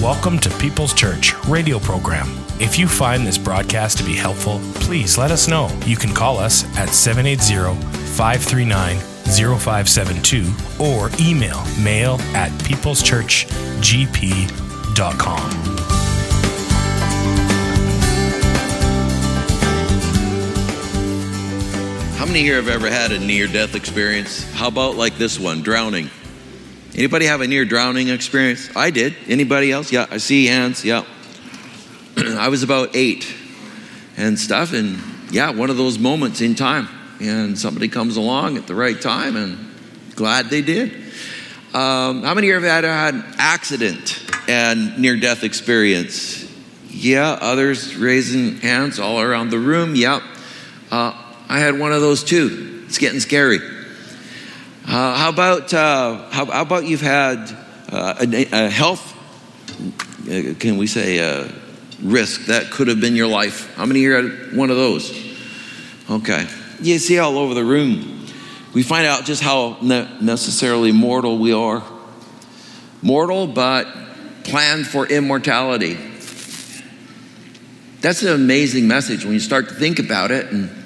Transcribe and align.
Welcome 0.00 0.38
to 0.38 0.48
People's 0.56 0.94
Church 0.94 1.34
radio 1.44 1.78
program. 1.78 2.26
If 2.58 2.78
you 2.78 2.88
find 2.88 3.26
this 3.26 3.36
broadcast 3.36 3.98
to 3.98 4.02
be 4.02 4.14
helpful, 4.14 4.58
please 4.76 5.18
let 5.18 5.30
us 5.30 5.46
know. 5.46 5.68
You 5.84 5.94
can 5.94 6.14
call 6.14 6.38
us 6.38 6.64
at 6.78 6.94
780 6.94 7.78
539 8.14 8.98
0572 8.98 10.82
or 10.82 11.10
email 11.20 11.62
mail 11.84 12.14
at 12.34 12.50
peopleschurchgp.com. 12.62 15.50
How 22.16 22.24
many 22.24 22.40
here 22.40 22.56
have 22.56 22.68
ever 22.68 22.88
had 22.88 23.12
a 23.12 23.18
near 23.18 23.46
death 23.46 23.74
experience? 23.74 24.50
How 24.52 24.68
about 24.68 24.96
like 24.96 25.18
this 25.18 25.38
one, 25.38 25.60
drowning? 25.60 26.08
Anybody 27.00 27.24
have 27.24 27.40
a 27.40 27.46
near 27.46 27.64
drowning 27.64 28.10
experience? 28.10 28.76
I 28.76 28.90
did. 28.90 29.16
Anybody 29.26 29.72
else? 29.72 29.90
Yeah, 29.90 30.04
I 30.10 30.18
see 30.18 30.44
hands. 30.44 30.84
Yeah. 30.84 31.06
I 32.18 32.48
was 32.48 32.62
about 32.62 32.94
eight 32.94 33.34
and 34.18 34.38
stuff, 34.38 34.74
and 34.74 34.98
yeah, 35.30 35.48
one 35.48 35.70
of 35.70 35.78
those 35.78 35.98
moments 35.98 36.42
in 36.42 36.54
time. 36.54 36.90
And 37.18 37.58
somebody 37.58 37.88
comes 37.88 38.18
along 38.18 38.58
at 38.58 38.66
the 38.66 38.74
right 38.74 39.00
time, 39.00 39.36
and 39.36 39.72
glad 40.14 40.50
they 40.50 40.60
did. 40.60 40.92
Um, 41.72 42.22
how 42.22 42.34
many 42.34 42.48
here 42.48 42.60
have 42.60 42.84
had 42.84 42.84
an 42.84 43.24
accident 43.38 44.22
and 44.46 44.98
near 44.98 45.16
death 45.16 45.42
experience? 45.42 46.46
Yeah, 46.90 47.30
others 47.30 47.96
raising 47.96 48.58
hands 48.58 49.00
all 49.00 49.22
around 49.22 49.48
the 49.48 49.58
room. 49.58 49.94
Yep. 49.94 50.20
Uh, 50.90 51.14
I 51.48 51.60
had 51.60 51.78
one 51.78 51.94
of 51.94 52.02
those 52.02 52.22
too. 52.22 52.82
It's 52.84 52.98
getting 52.98 53.20
scary. 53.20 53.79
Uh, 54.90 55.14
how 55.14 55.28
about 55.28 55.72
uh, 55.72 56.28
how, 56.30 56.46
how, 56.46 56.62
about 56.62 56.84
you've 56.84 57.00
had 57.00 57.56
uh, 57.92 58.16
a, 58.20 58.46
a, 58.50 58.68
health? 58.68 59.16
Uh, 60.28 60.52
can 60.58 60.78
we 60.78 60.88
say 60.88 61.18
a 61.18 61.48
risk 62.02 62.46
that 62.46 62.72
could 62.72 62.88
have 62.88 63.00
been 63.00 63.14
your 63.14 63.28
life? 63.28 63.72
How 63.76 63.86
many 63.86 64.00
here 64.00 64.20
had 64.20 64.56
one 64.56 64.68
of 64.68 64.76
those? 64.76 65.12
Okay, 66.10 66.44
you 66.82 66.98
see 66.98 67.20
all 67.20 67.38
over 67.38 67.54
the 67.54 67.62
room. 67.62 68.26
We 68.74 68.82
find 68.82 69.06
out 69.06 69.24
just 69.24 69.44
how 69.44 69.76
ne- 69.80 70.08
necessarily 70.20 70.90
mortal 70.90 71.38
we 71.38 71.52
are. 71.52 71.84
Mortal, 73.00 73.46
but 73.46 73.86
planned 74.42 74.88
for 74.88 75.06
immortality. 75.06 75.98
That's 78.00 78.24
an 78.24 78.34
amazing 78.34 78.88
message 78.88 79.24
when 79.24 79.34
you 79.34 79.40
start 79.40 79.68
to 79.68 79.74
think 79.76 80.00
about 80.00 80.32
it 80.32 80.50
and 80.50 80.79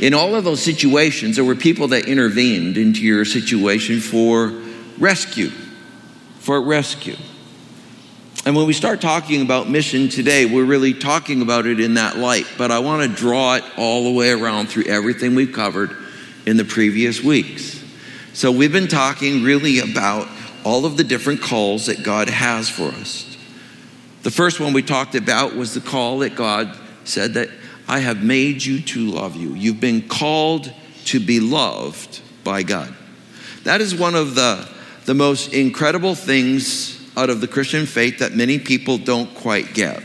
in 0.00 0.14
all 0.14 0.34
of 0.34 0.44
those 0.44 0.62
situations, 0.62 1.36
there 1.36 1.44
were 1.44 1.54
people 1.54 1.88
that 1.88 2.06
intervened 2.06 2.76
into 2.76 3.00
your 3.02 3.24
situation 3.24 4.00
for 4.00 4.52
rescue, 4.98 5.50
for 6.38 6.60
rescue. 6.60 7.16
And 8.44 8.54
when 8.54 8.66
we 8.66 8.74
start 8.74 9.00
talking 9.00 9.42
about 9.42 9.68
mission 9.68 10.08
today, 10.08 10.46
we're 10.46 10.64
really 10.64 10.94
talking 10.94 11.42
about 11.42 11.66
it 11.66 11.80
in 11.80 11.94
that 11.94 12.16
light. 12.16 12.46
But 12.56 12.70
I 12.70 12.78
want 12.78 13.02
to 13.02 13.16
draw 13.16 13.56
it 13.56 13.64
all 13.76 14.04
the 14.04 14.12
way 14.12 14.30
around 14.30 14.68
through 14.68 14.84
everything 14.84 15.34
we've 15.34 15.52
covered 15.52 15.96
in 16.46 16.56
the 16.56 16.64
previous 16.64 17.22
weeks. 17.22 17.82
So 18.34 18.52
we've 18.52 18.72
been 18.72 18.86
talking 18.86 19.42
really 19.42 19.80
about 19.80 20.28
all 20.64 20.84
of 20.84 20.96
the 20.96 21.04
different 21.04 21.40
calls 21.40 21.86
that 21.86 22.04
God 22.04 22.28
has 22.28 22.68
for 22.68 22.88
us. 22.88 23.36
The 24.22 24.30
first 24.30 24.60
one 24.60 24.72
we 24.72 24.82
talked 24.82 25.14
about 25.14 25.56
was 25.56 25.74
the 25.74 25.80
call 25.80 26.20
that 26.20 26.36
God 26.36 26.76
said 27.04 27.34
that 27.34 27.48
I 27.88 28.00
have 28.00 28.22
made 28.22 28.64
you 28.64 28.80
to 28.80 29.06
love 29.06 29.36
you. 29.36 29.54
You've 29.54 29.80
been 29.80 30.08
called 30.08 30.72
to 31.06 31.20
be 31.20 31.40
loved 31.40 32.20
by 32.42 32.62
God. 32.62 32.92
That 33.64 33.80
is 33.80 33.94
one 33.94 34.14
of 34.14 34.34
the, 34.34 34.68
the 35.04 35.14
most 35.14 35.52
incredible 35.52 36.14
things 36.14 37.00
out 37.16 37.30
of 37.30 37.40
the 37.40 37.48
Christian 37.48 37.86
faith 37.86 38.18
that 38.18 38.32
many 38.32 38.58
people 38.58 38.98
don't 38.98 39.32
quite 39.34 39.72
get. 39.72 40.02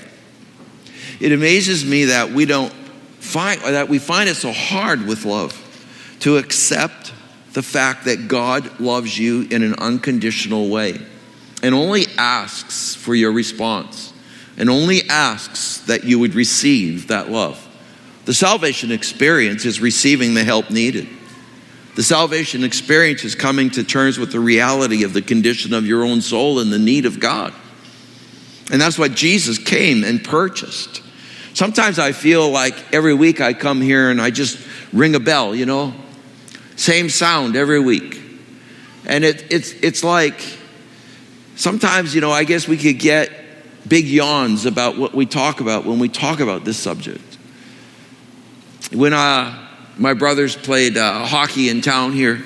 It 1.19 1.31
amazes 1.31 1.85
me 1.85 2.05
that 2.05 2.31
we 2.31 2.45
don't 2.45 2.71
find 3.19 3.61
that 3.61 3.87
we 3.87 3.99
find 3.99 4.27
it 4.27 4.35
so 4.35 4.51
hard 4.51 5.05
with 5.05 5.25
love 5.25 5.55
to 6.21 6.37
accept 6.37 7.13
the 7.53 7.61
fact 7.61 8.05
that 8.05 8.27
God 8.27 8.79
loves 8.79 9.17
you 9.17 9.47
in 9.51 9.61
an 9.61 9.75
unconditional 9.75 10.69
way 10.69 10.99
and 11.61 11.75
only 11.75 12.05
asks 12.17 12.95
for 12.95 13.13
your 13.13 13.31
response 13.31 14.13
and 14.57 14.69
only 14.69 15.07
asks 15.09 15.79
that 15.79 16.03
you 16.03 16.19
would 16.19 16.33
receive 16.33 17.07
that 17.07 17.29
love. 17.29 17.67
The 18.25 18.33
salvation 18.33 18.91
experience 18.91 19.65
is 19.65 19.81
receiving 19.81 20.33
the 20.33 20.43
help 20.43 20.69
needed. 20.69 21.07
The 21.95 22.03
salvation 22.03 22.63
experience 22.63 23.23
is 23.23 23.35
coming 23.35 23.69
to 23.71 23.83
terms 23.83 24.17
with 24.17 24.31
the 24.31 24.39
reality 24.39 25.03
of 25.03 25.13
the 25.13 25.21
condition 25.21 25.73
of 25.73 25.85
your 25.85 26.03
own 26.03 26.21
soul 26.21 26.59
and 26.59 26.71
the 26.71 26.79
need 26.79 27.05
of 27.05 27.19
God. 27.19 27.53
And 28.71 28.79
that's 28.79 28.97
what 28.97 29.13
Jesus 29.13 29.57
came 29.57 30.03
and 30.03 30.23
purchased. 30.23 31.01
Sometimes 31.53 31.99
I 31.99 32.13
feel 32.13 32.49
like 32.49 32.93
every 32.93 33.13
week 33.13 33.41
I 33.41 33.53
come 33.53 33.81
here 33.81 34.09
and 34.09 34.21
I 34.21 34.29
just 34.29 34.65
ring 34.93 35.15
a 35.15 35.19
bell, 35.19 35.53
you 35.53 35.65
know, 35.65 35.93
same 36.77 37.09
sound 37.09 37.57
every 37.57 37.79
week. 37.79 38.21
And 39.05 39.25
it, 39.25 39.51
it's, 39.51 39.71
it's 39.73 40.03
like 40.03 40.39
sometimes, 41.55 42.15
you 42.15 42.21
know, 42.21 42.31
I 42.31 42.45
guess 42.45 42.67
we 42.67 42.77
could 42.77 42.99
get 42.99 43.29
big 43.87 44.07
yawns 44.07 44.65
about 44.65 44.97
what 44.97 45.13
we 45.13 45.25
talk 45.25 45.59
about 45.59 45.85
when 45.85 45.99
we 45.99 46.07
talk 46.07 46.39
about 46.39 46.63
this 46.63 46.77
subject. 46.77 47.30
When 48.93 49.13
uh, 49.13 49.57
my 49.97 50.13
brothers 50.13 50.57
played 50.57 50.97
uh, 50.97 51.25
hockey 51.25 51.69
in 51.69 51.79
town 51.79 52.11
here 52.11 52.39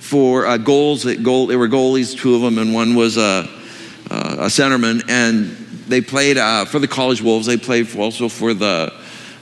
for 0.00 0.44
uh, 0.44 0.56
goals, 0.56 1.06
at 1.06 1.22
goal, 1.22 1.46
they 1.46 1.54
were 1.54 1.68
goalies, 1.68 2.18
two 2.18 2.34
of 2.34 2.40
them, 2.40 2.58
and 2.58 2.74
one 2.74 2.96
was 2.96 3.16
a, 3.16 3.48
uh, 4.10 4.36
a 4.38 4.46
centerman. 4.46 5.08
And 5.08 5.50
they 5.86 6.00
played 6.00 6.36
uh, 6.36 6.64
for 6.64 6.80
the 6.80 6.88
College 6.88 7.22
Wolves. 7.22 7.46
They 7.46 7.56
played 7.56 7.96
also 7.96 8.28
for 8.28 8.54
the 8.54 8.92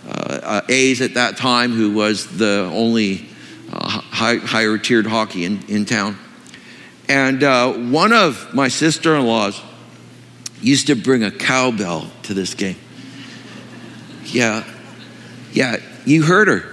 uh, 0.06 0.60
A's 0.68 1.00
at 1.00 1.14
that 1.14 1.38
time, 1.38 1.72
who 1.72 1.94
was 1.94 2.36
the 2.36 2.70
only 2.70 3.26
high, 3.70 4.36
higher 4.36 4.76
tiered 4.76 5.06
hockey 5.06 5.46
in, 5.46 5.64
in 5.68 5.86
town. 5.86 6.18
And 7.08 7.90
one 7.90 8.12
of 8.12 8.52
my 8.52 8.68
sister 8.68 9.16
in 9.16 9.24
laws 9.24 9.58
used 10.60 10.88
to 10.88 10.96
bring 10.96 11.24
a 11.24 11.30
cowbell 11.30 12.10
to 12.24 12.34
this 12.34 12.52
game. 12.52 12.76
Yeah, 14.24 14.64
yeah, 15.52 15.78
you 16.06 16.22
heard 16.22 16.48
her. 16.48 16.72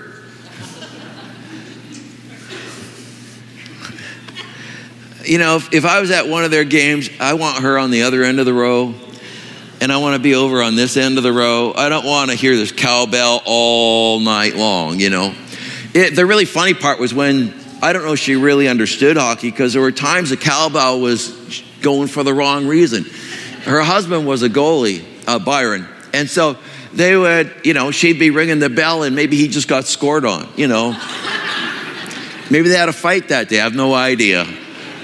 You 5.25 5.37
know, 5.37 5.55
if, 5.55 5.73
if 5.73 5.85
I 5.85 6.01
was 6.01 6.11
at 6.11 6.27
one 6.27 6.43
of 6.43 6.51
their 6.51 6.65
games, 6.65 7.09
I 7.19 7.33
want 7.33 7.63
her 7.63 7.77
on 7.77 7.91
the 7.91 8.03
other 8.03 8.23
end 8.23 8.39
of 8.39 8.45
the 8.45 8.53
row, 8.53 8.93
and 9.79 9.91
I 9.91 9.97
want 9.97 10.15
to 10.15 10.19
be 10.21 10.35
over 10.35 10.61
on 10.61 10.75
this 10.75 10.97
end 10.97 11.17
of 11.17 11.23
the 11.23 11.31
row. 11.31 11.73
I 11.75 11.89
don't 11.89 12.05
want 12.05 12.29
to 12.29 12.35
hear 12.35 12.55
this 12.57 12.71
cowbell 12.73 13.41
all 13.45 14.19
night 14.19 14.55
long, 14.55 14.99
you 14.99 15.09
know. 15.09 15.33
It, 15.93 16.15
the 16.15 16.25
really 16.25 16.45
funny 16.45 16.73
part 16.73 16.99
was 16.99 17.13
when 17.13 17.53
I 17.81 17.93
don't 17.93 18.03
know 18.03 18.13
if 18.13 18.19
she 18.19 18.35
really 18.35 18.67
understood 18.67 19.15
hockey 19.15 19.49
because 19.49 19.73
there 19.73 19.81
were 19.81 19.91
times 19.91 20.29
the 20.29 20.37
cowbell 20.37 20.99
was 20.99 21.63
going 21.81 22.09
for 22.09 22.23
the 22.23 22.33
wrong 22.33 22.67
reason. 22.67 23.05
Her 23.63 23.81
husband 23.81 24.27
was 24.27 24.43
a 24.43 24.49
goalie, 24.49 25.05
uh, 25.25 25.39
Byron, 25.39 25.87
and 26.13 26.29
so 26.29 26.57
they 26.93 27.17
would, 27.17 27.53
you 27.63 27.73
know, 27.73 27.91
she'd 27.91 28.19
be 28.19 28.29
ringing 28.29 28.59
the 28.59 28.69
bell 28.69 29.03
and 29.03 29.15
maybe 29.15 29.35
he 29.35 29.47
just 29.47 29.67
got 29.67 29.85
scored 29.85 30.25
on, 30.25 30.47
you 30.55 30.67
know. 30.67 30.91
maybe 32.51 32.69
they 32.69 32.77
had 32.77 32.89
a 32.89 32.93
fight 32.93 33.29
that 33.29 33.49
day, 33.49 33.59
I 33.59 33.63
have 33.63 33.75
no 33.75 33.93
idea. 33.93 34.45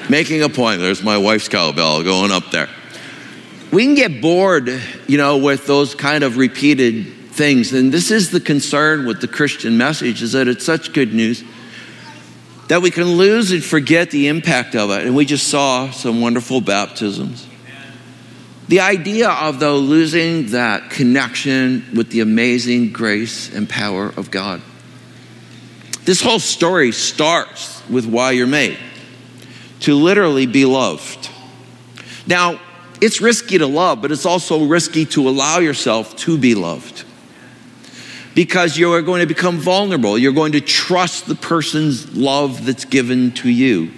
Making 0.10 0.44
a 0.44 0.50
point, 0.50 0.82
there's 0.82 1.04
my 1.04 1.18
wife's 1.18 1.50
cowbell 1.50 2.04
going 2.04 2.32
up 2.32 2.52
there. 2.52 2.70
We 3.72 3.86
can 3.86 3.96
get 3.96 4.22
bored, 4.22 4.70
you 5.08 5.18
know, 5.18 5.38
with 5.38 5.68
those 5.68 5.94
kind 5.94 6.24
of 6.24 6.38
repeated 6.38 7.06
things. 7.32 7.74
And 7.74 7.92
this 7.92 8.12
is 8.12 8.32
the 8.32 8.40
concern 8.40 9.06
with 9.06 9.22
the 9.22 9.28
Christian 9.28 9.78
message 9.78 10.22
is 10.22 10.32
that 10.32 10.48
it's 10.48 10.66
such 10.66 10.94
good 10.94 11.14
news 11.14 11.44
that 12.68 12.82
we 12.84 12.92
can 12.92 13.06
lose 13.06 13.52
and 13.52 13.64
forget 13.64 14.12
the 14.12 14.28
impact 14.28 14.76
of 14.76 14.92
it. 14.92 15.06
And 15.06 15.16
we 15.16 15.26
just 15.26 15.48
saw 15.48 15.90
some 15.90 16.22
wonderful 16.22 16.62
baptisms. 16.62 17.49
The 18.69 18.81
idea 18.81 19.30
of, 19.30 19.60
though, 19.60 19.77
losing 19.77 20.51
that 20.51 20.92
connection 20.92 21.83
with 21.95 22.12
the 22.12 22.19
amazing 22.19 22.92
grace 22.92 23.51
and 23.51 23.68
power 23.68 24.10
of 24.16 24.30
God. 24.30 24.62
This 26.06 26.21
whole 26.21 26.38
story 26.38 26.92
starts 26.92 27.81
with 27.89 28.06
why 28.06 28.30
you're 28.30 28.45
made 28.45 28.77
to 29.80 29.95
literally 29.95 30.45
be 30.45 30.66
loved. 30.66 31.31
Now, 32.27 32.62
it's 33.01 33.21
risky 33.21 33.57
to 33.57 33.66
love, 33.66 34.04
but 34.04 34.12
it's 34.12 34.27
also 34.27 34.66
risky 34.66 35.04
to 35.07 35.27
allow 35.27 35.57
yourself 35.57 36.15
to 36.18 36.38
be 36.38 36.54
loved 36.54 37.06
because 38.36 38.77
you 38.77 38.94
are 38.94 39.01
going 39.01 39.22
to 39.22 39.25
become 39.25 39.57
vulnerable. 39.57 40.15
You're 40.15 40.31
going 40.31 40.51
to 40.51 40.62
trust 40.62 41.25
the 41.25 41.33
person's 41.33 42.15
love 42.15 42.68
that's 42.68 42.86
given 42.86 43.31
to 43.31 43.50
you. 43.50 43.92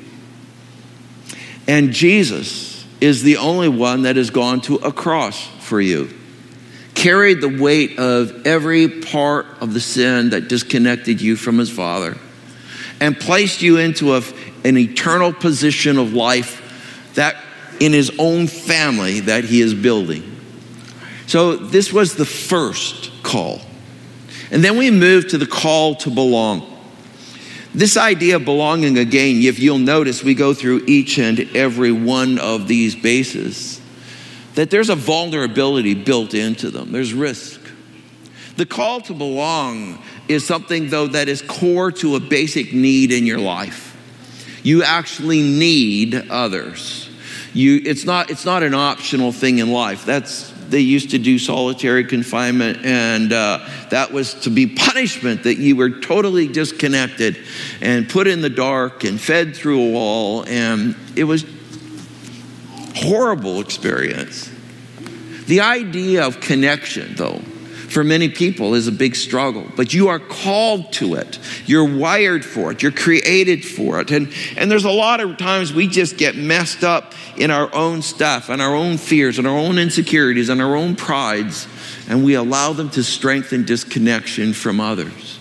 And 1.67 1.91
Jesus 1.91 2.70
is 3.01 3.23
the 3.23 3.37
only 3.37 3.67
one 3.67 4.03
that 4.03 4.15
has 4.15 4.29
gone 4.29 4.61
to 4.61 4.75
a 4.75 4.91
cross 4.93 5.45
for 5.59 5.81
you. 5.81 6.09
Carried 6.93 7.41
the 7.41 7.59
weight 7.59 7.97
of 7.97 8.45
every 8.45 8.87
part 9.01 9.47
of 9.59 9.73
the 9.73 9.79
sin 9.79 10.29
that 10.29 10.47
disconnected 10.47 11.19
you 11.19 11.35
from 11.35 11.57
his 11.57 11.69
Father 11.69 12.17
and 12.99 13.19
placed 13.19 13.63
you 13.63 13.77
into 13.77 14.15
a, 14.15 14.21
an 14.63 14.77
eternal 14.77 15.33
position 15.33 15.97
of 15.97 16.13
life 16.13 16.59
that 17.15 17.35
in 17.79 17.91
his 17.91 18.11
own 18.19 18.45
family 18.45 19.21
that 19.21 19.43
he 19.43 19.59
is 19.59 19.73
building. 19.73 20.39
So 21.25 21.55
this 21.55 21.91
was 21.91 22.15
the 22.15 22.25
first 22.25 23.11
call. 23.23 23.61
And 24.51 24.63
then 24.63 24.77
we 24.77 24.91
move 24.91 25.29
to 25.29 25.37
the 25.37 25.47
call 25.47 25.95
to 25.95 26.11
belong. 26.11 26.70
This 27.73 27.95
idea 27.95 28.35
of 28.35 28.45
belonging 28.45 28.97
again, 28.97 29.41
if 29.43 29.59
you'll 29.59 29.77
notice, 29.77 30.23
we 30.23 30.33
go 30.33 30.53
through 30.53 30.83
each 30.87 31.17
and 31.17 31.39
every 31.55 31.91
one 31.91 32.37
of 32.37 32.67
these 32.67 32.95
bases, 32.95 33.79
that 34.55 34.69
there's 34.69 34.89
a 34.89 34.95
vulnerability 34.95 35.93
built 35.93 36.33
into 36.33 36.69
them, 36.69 36.91
there's 36.91 37.13
risk. 37.13 37.61
The 38.57 38.65
call 38.65 38.99
to 39.01 39.13
belong 39.13 40.03
is 40.27 40.45
something, 40.45 40.89
though, 40.89 41.07
that 41.07 41.29
is 41.29 41.41
core 41.41 41.91
to 41.93 42.15
a 42.15 42.19
basic 42.19 42.73
need 42.73 43.11
in 43.11 43.25
your 43.25 43.39
life. 43.39 43.97
You 44.63 44.83
actually 44.83 45.41
need 45.41 46.29
others. 46.29 47.09
You, 47.53 47.81
it's, 47.85 48.05
not, 48.05 48.29
it's 48.29 48.45
not 48.45 48.63
an 48.63 48.73
optional 48.73 49.31
thing 49.31 49.59
in 49.59 49.71
life. 49.71 50.05
That's, 50.05 50.50
they 50.71 50.79
used 50.79 51.11
to 51.11 51.17
do 51.17 51.37
solitary 51.37 52.05
confinement, 52.05 52.85
and 52.85 53.31
uh, 53.31 53.59
that 53.89 54.11
was 54.11 54.33
to 54.41 54.49
be 54.49 54.67
punishment 54.67 55.43
that 55.43 55.57
you 55.57 55.75
were 55.75 55.99
totally 55.99 56.47
disconnected 56.47 57.37
and 57.81 58.09
put 58.09 58.27
in 58.27 58.41
the 58.41 58.49
dark 58.49 59.03
and 59.03 59.19
fed 59.19 59.55
through 59.55 59.81
a 59.81 59.91
wall, 59.91 60.45
and 60.47 60.95
it 61.15 61.25
was 61.25 61.45
horrible 62.95 63.59
experience. 63.59 64.49
The 65.47 65.61
idea 65.61 66.25
of 66.25 66.39
connection, 66.39 67.15
though, 67.15 67.41
for 67.91 68.03
many 68.03 68.29
people 68.29 68.73
is 68.73 68.87
a 68.87 68.91
big 68.91 69.15
struggle, 69.15 69.69
but 69.75 69.93
you 69.93 70.07
are 70.07 70.19
called 70.19 70.93
to 70.93 71.15
it. 71.15 71.37
You're 71.65 71.97
wired 71.97 72.45
for 72.45 72.71
it. 72.71 72.81
You're 72.81 72.91
created 72.91 73.65
for 73.65 73.99
it. 73.99 74.11
And, 74.11 74.33
and 74.55 74.71
there's 74.71 74.85
a 74.85 74.91
lot 74.91 75.19
of 75.19 75.37
times 75.37 75.73
we 75.73 75.87
just 75.87 76.17
get 76.17 76.35
messed 76.35 76.83
up 76.83 77.13
in 77.37 77.51
our 77.51 77.73
own 77.75 78.01
stuff 78.01 78.49
and 78.49 78.61
our 78.61 78.73
own 78.73 78.97
fears 78.97 79.37
and 79.37 79.47
our 79.47 79.57
own 79.57 79.77
insecurities 79.77 80.49
and 80.49 80.61
our 80.61 80.75
own 80.75 80.95
prides, 80.95 81.67
and 82.07 82.23
we 82.23 82.35
allow 82.35 82.71
them 82.71 82.89
to 82.91 83.03
strengthen 83.03 83.65
disconnection 83.65 84.53
from 84.53 84.79
others. 84.79 85.39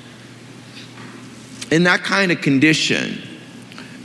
In 1.70 1.84
that 1.84 2.02
kind 2.02 2.32
of 2.32 2.40
condition, 2.40 3.22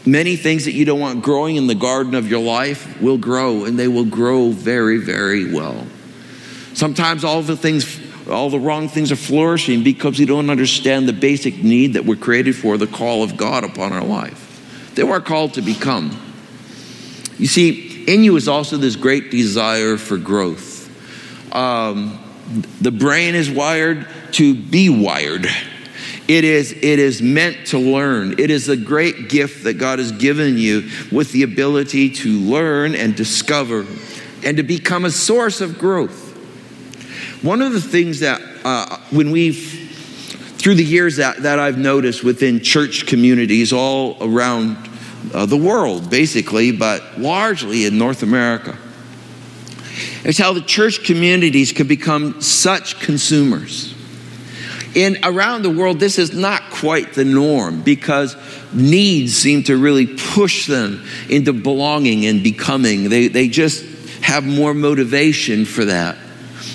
many 0.06 0.36
things 0.36 0.66
that 0.66 0.74
you 0.74 0.86
don't 0.86 1.00
want 1.00 1.24
growing 1.24 1.56
in 1.56 1.66
the 1.66 1.74
garden 1.74 2.14
of 2.14 2.30
your 2.30 2.44
life 2.44 3.02
will 3.02 3.18
grow, 3.18 3.66
and 3.66 3.80
they 3.80 3.88
will 3.88 4.06
grow 4.06 4.52
very, 4.52 5.00
very 5.00 5.52
well. 5.52 5.88
Sometimes 6.74 7.24
all 7.24 7.42
the 7.42 7.58
things 7.58 8.05
all 8.30 8.50
the 8.50 8.60
wrong 8.60 8.90
things 8.90 9.12
are 9.12 9.18
flourishing 9.18 9.84
because 9.84 10.20
we 10.20 10.26
don't 10.26 10.50
understand 10.50 11.08
the 11.08 11.14
basic 11.14 11.64
need 11.64 11.94
that 11.94 12.06
we're 12.06 12.16
created 12.16 12.56
for 12.56 12.78
the 12.78 12.88
call 12.88 13.24
of 13.24 13.38
God 13.38 13.64
upon 13.64 13.94
our 13.94 14.04
life. 14.04 14.92
They 14.96 15.04
were 15.04 15.20
called 15.20 15.56
to 15.56 15.62
become. 15.62 16.18
You 17.38 17.48
see, 17.48 18.06
in 18.06 18.24
you 18.24 18.36
is 18.36 18.48
also 18.48 18.78
this 18.78 18.96
great 18.96 19.30
desire 19.30 19.98
for 19.98 20.18
growth. 20.18 20.74
Um, 21.54 22.20
the 22.82 22.92
brain 22.92 23.36
is 23.36 23.50
wired 23.50 24.08
to 24.34 24.56
be 24.56 24.90
wired. 24.90 25.48
It 26.28 26.44
is, 26.44 26.72
it 26.72 27.00
is 27.00 27.22
meant 27.22 27.68
to 27.68 27.78
learn. 27.78 28.40
It 28.40 28.50
is 28.50 28.68
a 28.70 28.78
great 28.78 29.30
gift 29.30 29.64
that 29.66 29.76
God 29.76 30.00
has 30.00 30.12
given 30.12 30.58
you 30.58 30.90
with 31.12 31.32
the 31.32 31.44
ability 31.44 32.10
to 32.12 32.40
learn 32.40 32.96
and 32.96 33.16
discover 33.16 33.86
and 34.44 34.58
to 34.58 34.64
become 34.64 35.06
a 35.06 35.12
source 35.12 35.62
of 35.62 35.78
growth. 35.78 36.25
One 37.46 37.62
of 37.62 37.74
the 37.74 37.80
things 37.80 38.22
that, 38.22 38.42
uh, 38.64 38.98
when 39.12 39.30
we've, 39.30 39.56
through 40.58 40.74
the 40.74 40.84
years 40.84 41.18
that, 41.18 41.44
that 41.44 41.60
I've 41.60 41.78
noticed 41.78 42.24
within 42.24 42.60
church 42.60 43.06
communities 43.06 43.72
all 43.72 44.18
around 44.20 44.78
uh, 45.32 45.46
the 45.46 45.56
world, 45.56 46.10
basically, 46.10 46.72
but 46.72 47.20
largely 47.20 47.86
in 47.86 48.00
North 48.00 48.24
America, 48.24 48.76
is 50.24 50.40
how 50.40 50.54
the 50.54 50.62
church 50.62 51.04
communities 51.04 51.72
can 51.72 51.86
become 51.86 52.42
such 52.42 53.00
consumers. 53.00 53.94
In 54.96 55.20
around 55.24 55.62
the 55.62 55.70
world, 55.70 56.00
this 56.00 56.18
is 56.18 56.34
not 56.34 56.64
quite 56.72 57.14
the 57.14 57.26
norm 57.26 57.84
because 57.84 58.36
needs 58.74 59.36
seem 59.36 59.62
to 59.66 59.78
really 59.78 60.08
push 60.08 60.66
them 60.66 61.06
into 61.30 61.54
belonging 61.54 62.26
and 62.26 62.42
becoming. 62.42 63.10
They, 63.10 63.28
they 63.28 63.50
just 63.50 63.86
have 64.24 64.44
more 64.44 64.74
motivation 64.74 65.66
for 65.66 65.86
that. 65.86 66.18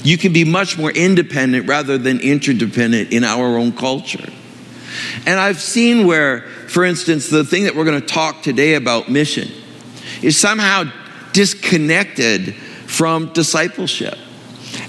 You 0.02 0.16
can 0.16 0.32
be 0.32 0.44
much 0.44 0.78
more 0.78 0.90
independent 0.90 1.68
rather 1.68 1.98
than 1.98 2.20
interdependent 2.20 3.12
in 3.12 3.24
our 3.24 3.58
own 3.58 3.72
culture. 3.72 4.28
And 5.26 5.38
I've 5.38 5.60
seen 5.60 6.06
where, 6.06 6.42
for 6.68 6.84
instance, 6.84 7.28
the 7.28 7.44
thing 7.44 7.64
that 7.64 7.74
we're 7.74 7.84
going 7.84 8.00
to 8.00 8.06
talk 8.06 8.42
today 8.42 8.74
about 8.74 9.08
mission 9.08 9.50
is 10.22 10.36
somehow 10.36 10.84
disconnected 11.32 12.54
from 12.54 13.32
discipleship. 13.32 14.18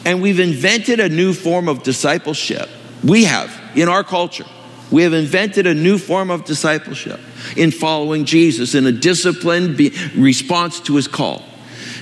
And 0.05 0.21
we've 0.21 0.39
invented 0.39 0.99
a 0.99 1.09
new 1.09 1.33
form 1.33 1.67
of 1.67 1.83
discipleship. 1.83 2.69
We 3.03 3.25
have 3.25 3.55
in 3.75 3.87
our 3.89 4.03
culture. 4.03 4.45
We 4.91 5.03
have 5.03 5.13
invented 5.13 5.67
a 5.67 5.73
new 5.73 5.97
form 5.97 6.29
of 6.29 6.43
discipleship 6.45 7.19
in 7.55 7.71
following 7.71 8.25
Jesus 8.25 8.75
in 8.75 8.85
a 8.85 8.91
disciplined 8.91 9.79
response 10.15 10.79
to 10.81 10.95
his 10.95 11.07
call. 11.07 11.43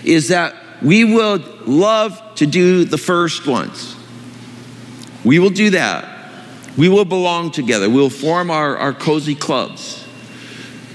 Is 0.03 0.29
that 0.29 0.55
we 0.81 1.03
will 1.03 1.43
love 1.65 2.21
to 2.35 2.45
do 2.45 2.85
the 2.85 2.97
first 2.97 3.45
ones. 3.45 3.95
We 5.25 5.39
will 5.39 5.49
do 5.49 5.71
that. 5.71 6.17
We 6.77 6.87
will 6.87 7.05
belong 7.05 7.51
together. 7.51 7.89
We'll 7.89 8.09
form 8.09 8.49
our, 8.49 8.77
our 8.77 8.93
cozy 8.93 9.35
clubs. 9.35 10.05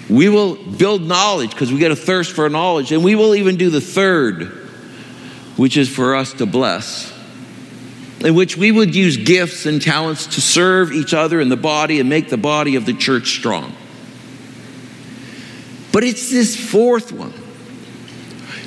We 0.08 0.28
will 0.28 0.56
build 0.56 1.02
knowledge 1.02 1.50
because 1.50 1.72
we 1.72 1.78
get 1.78 1.90
a 1.90 1.96
thirst 1.96 2.32
for 2.32 2.48
knowledge. 2.48 2.92
And 2.92 3.04
we 3.04 3.14
will 3.14 3.34
even 3.34 3.56
do 3.56 3.68
the 3.68 3.80
third, 3.80 4.44
which 5.56 5.76
is 5.76 5.88
for 5.88 6.14
us 6.14 6.32
to 6.34 6.46
bless, 6.46 7.12
in 8.20 8.34
which 8.34 8.56
we 8.56 8.72
would 8.72 8.94
use 8.94 9.18
gifts 9.18 9.66
and 9.66 9.82
talents 9.82 10.26
to 10.28 10.40
serve 10.40 10.92
each 10.92 11.12
other 11.12 11.40
in 11.40 11.50
the 11.50 11.56
body 11.56 12.00
and 12.00 12.08
make 12.08 12.30
the 12.30 12.38
body 12.38 12.76
of 12.76 12.86
the 12.86 12.94
church 12.94 13.36
strong. 13.36 13.74
But 15.92 16.02
it's 16.02 16.30
this 16.30 16.56
fourth 16.56 17.12
one 17.12 17.43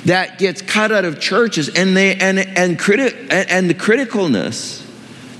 that 0.04 0.38
gets 0.38 0.62
cut 0.62 0.92
out 0.92 1.04
of 1.04 1.20
churches 1.20 1.68
and 1.68 1.96
they 1.96 2.14
and 2.16 2.38
and 2.38 2.78
criti- 2.78 3.14
and, 3.30 3.50
and 3.50 3.70
the 3.70 3.74
criticalness 3.74 4.84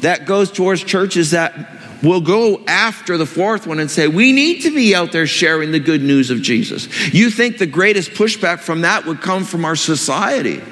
that 0.01 0.27
goes 0.27 0.51
towards 0.51 0.85
churches 0.85 1.33
that 1.33 1.79
will 2.03 2.21
go 2.21 2.63
after 2.67 3.17
the 3.17 3.27
fourth 3.27 3.67
one 3.67 3.79
and 3.79 3.91
say, 3.91 4.09
We 4.09 4.33
need 4.33 4.63
to 4.63 4.75
be 4.75 4.95
out 4.95 5.13
there 5.13 5.27
sharing 5.27 5.73
the 5.73 5.81
good 5.81 6.03
news 6.03 6.31
of 6.31 6.43
Jesus. 6.43 6.89
You 7.13 7.31
think 7.31 7.59
the 7.59 7.67
greatest 7.67 8.11
pushback 8.11 8.61
from 8.61 8.83
that 8.83 9.07
would 9.07 9.21
come 9.21 9.45
from 9.45 9.65
our 9.65 9.77
society? 9.77 10.63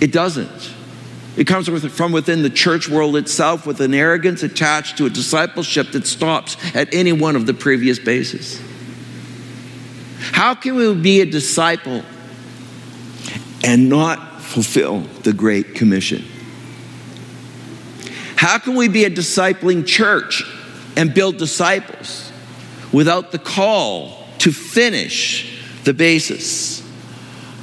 It 0.00 0.12
doesn't. 0.12 0.72
It 1.36 1.48
comes 1.48 1.68
from 1.68 2.12
within 2.12 2.42
the 2.42 2.50
church 2.50 2.88
world 2.88 3.16
itself 3.16 3.66
with 3.66 3.80
an 3.80 3.92
arrogance 3.92 4.44
attached 4.44 4.98
to 4.98 5.06
a 5.06 5.10
discipleship 5.10 5.90
that 5.92 6.06
stops 6.06 6.56
at 6.76 6.94
any 6.94 7.12
one 7.12 7.34
of 7.34 7.46
the 7.46 7.54
previous 7.54 7.98
bases. 7.98 8.60
How 10.20 10.54
can 10.54 10.76
we 10.76 10.94
be 10.94 11.20
a 11.22 11.26
disciple 11.26 12.04
and 13.64 13.88
not 13.88 14.42
fulfill 14.42 15.00
the 15.22 15.32
Great 15.32 15.74
Commission? 15.74 16.22
How 18.36 18.58
can 18.58 18.74
we 18.76 18.88
be 18.88 19.04
a 19.04 19.10
discipling 19.10 19.86
church 19.86 20.44
and 20.96 21.14
build 21.14 21.38
disciples 21.38 22.30
without 22.92 23.32
the 23.32 23.38
call 23.38 24.28
to 24.38 24.52
finish 24.52 25.58
the 25.84 25.94
basis, 25.94 26.86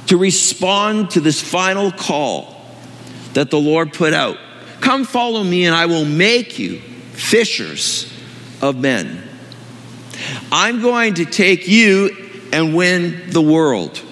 to 0.08 0.16
respond 0.16 1.10
to 1.10 1.20
this 1.20 1.40
final 1.40 1.92
call 1.92 2.60
that 3.34 3.50
the 3.50 3.60
Lord 3.60 3.92
put 3.92 4.12
out? 4.12 4.38
Come 4.80 5.04
follow 5.04 5.44
me, 5.44 5.66
and 5.66 5.74
I 5.74 5.86
will 5.86 6.04
make 6.04 6.58
you 6.58 6.80
fishers 7.12 8.12
of 8.60 8.76
men. 8.76 9.22
I'm 10.50 10.82
going 10.82 11.14
to 11.14 11.24
take 11.24 11.68
you 11.68 12.10
and 12.52 12.74
win 12.74 13.30
the 13.30 13.40
world. 13.40 14.02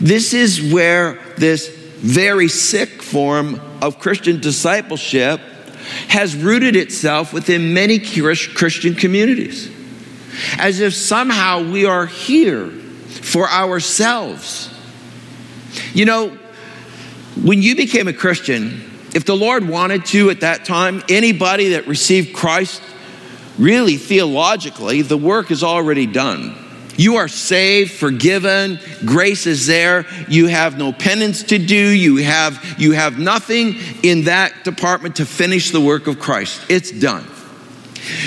This 0.00 0.34
is 0.34 0.72
where 0.72 1.18
this 1.36 1.68
very 1.68 2.48
sick 2.48 3.02
form 3.02 3.60
of 3.82 3.98
Christian 3.98 4.40
discipleship 4.40 5.40
has 6.08 6.36
rooted 6.36 6.76
itself 6.76 7.32
within 7.32 7.74
many 7.74 7.98
Christian 7.98 8.94
communities. 8.94 9.70
As 10.58 10.80
if 10.80 10.94
somehow 10.94 11.70
we 11.70 11.84
are 11.86 12.06
here 12.06 12.68
for 12.68 13.48
ourselves. 13.48 14.72
You 15.92 16.04
know, 16.04 16.38
when 17.42 17.62
you 17.62 17.76
became 17.76 18.08
a 18.08 18.12
Christian, 18.12 18.84
if 19.14 19.24
the 19.24 19.36
Lord 19.36 19.66
wanted 19.68 20.04
to 20.06 20.30
at 20.30 20.40
that 20.40 20.64
time, 20.64 21.02
anybody 21.08 21.70
that 21.70 21.86
received 21.86 22.34
Christ, 22.34 22.82
really 23.58 23.96
theologically, 23.96 25.02
the 25.02 25.16
work 25.16 25.50
is 25.50 25.64
already 25.64 26.06
done. 26.06 26.56
You 26.98 27.16
are 27.16 27.28
saved, 27.28 27.92
forgiven, 27.92 28.80
grace 29.06 29.46
is 29.46 29.68
there. 29.68 30.04
You 30.28 30.48
have 30.48 30.76
no 30.76 30.92
penance 30.92 31.44
to 31.44 31.58
do. 31.58 31.76
You 31.76 32.16
have, 32.16 32.74
you 32.76 32.90
have 32.90 33.20
nothing 33.20 33.76
in 34.02 34.24
that 34.24 34.64
department 34.64 35.16
to 35.16 35.24
finish 35.24 35.70
the 35.70 35.80
work 35.80 36.08
of 36.08 36.18
Christ. 36.18 36.60
It's 36.68 36.90
done. 36.90 37.24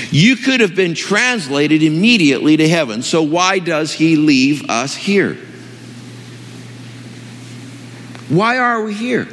You 0.10 0.38
could 0.38 0.62
have 0.62 0.74
been 0.74 0.94
translated 0.94 1.84
immediately 1.84 2.56
to 2.56 2.68
heaven. 2.70 3.02
So 3.02 3.22
why 3.22 3.60
does 3.60 3.92
he 3.92 4.16
leave 4.16 4.70
us 4.70 4.96
here? 4.96 5.34
Why 8.30 8.58
are 8.58 8.82
we 8.84 8.94
here? 8.94 9.28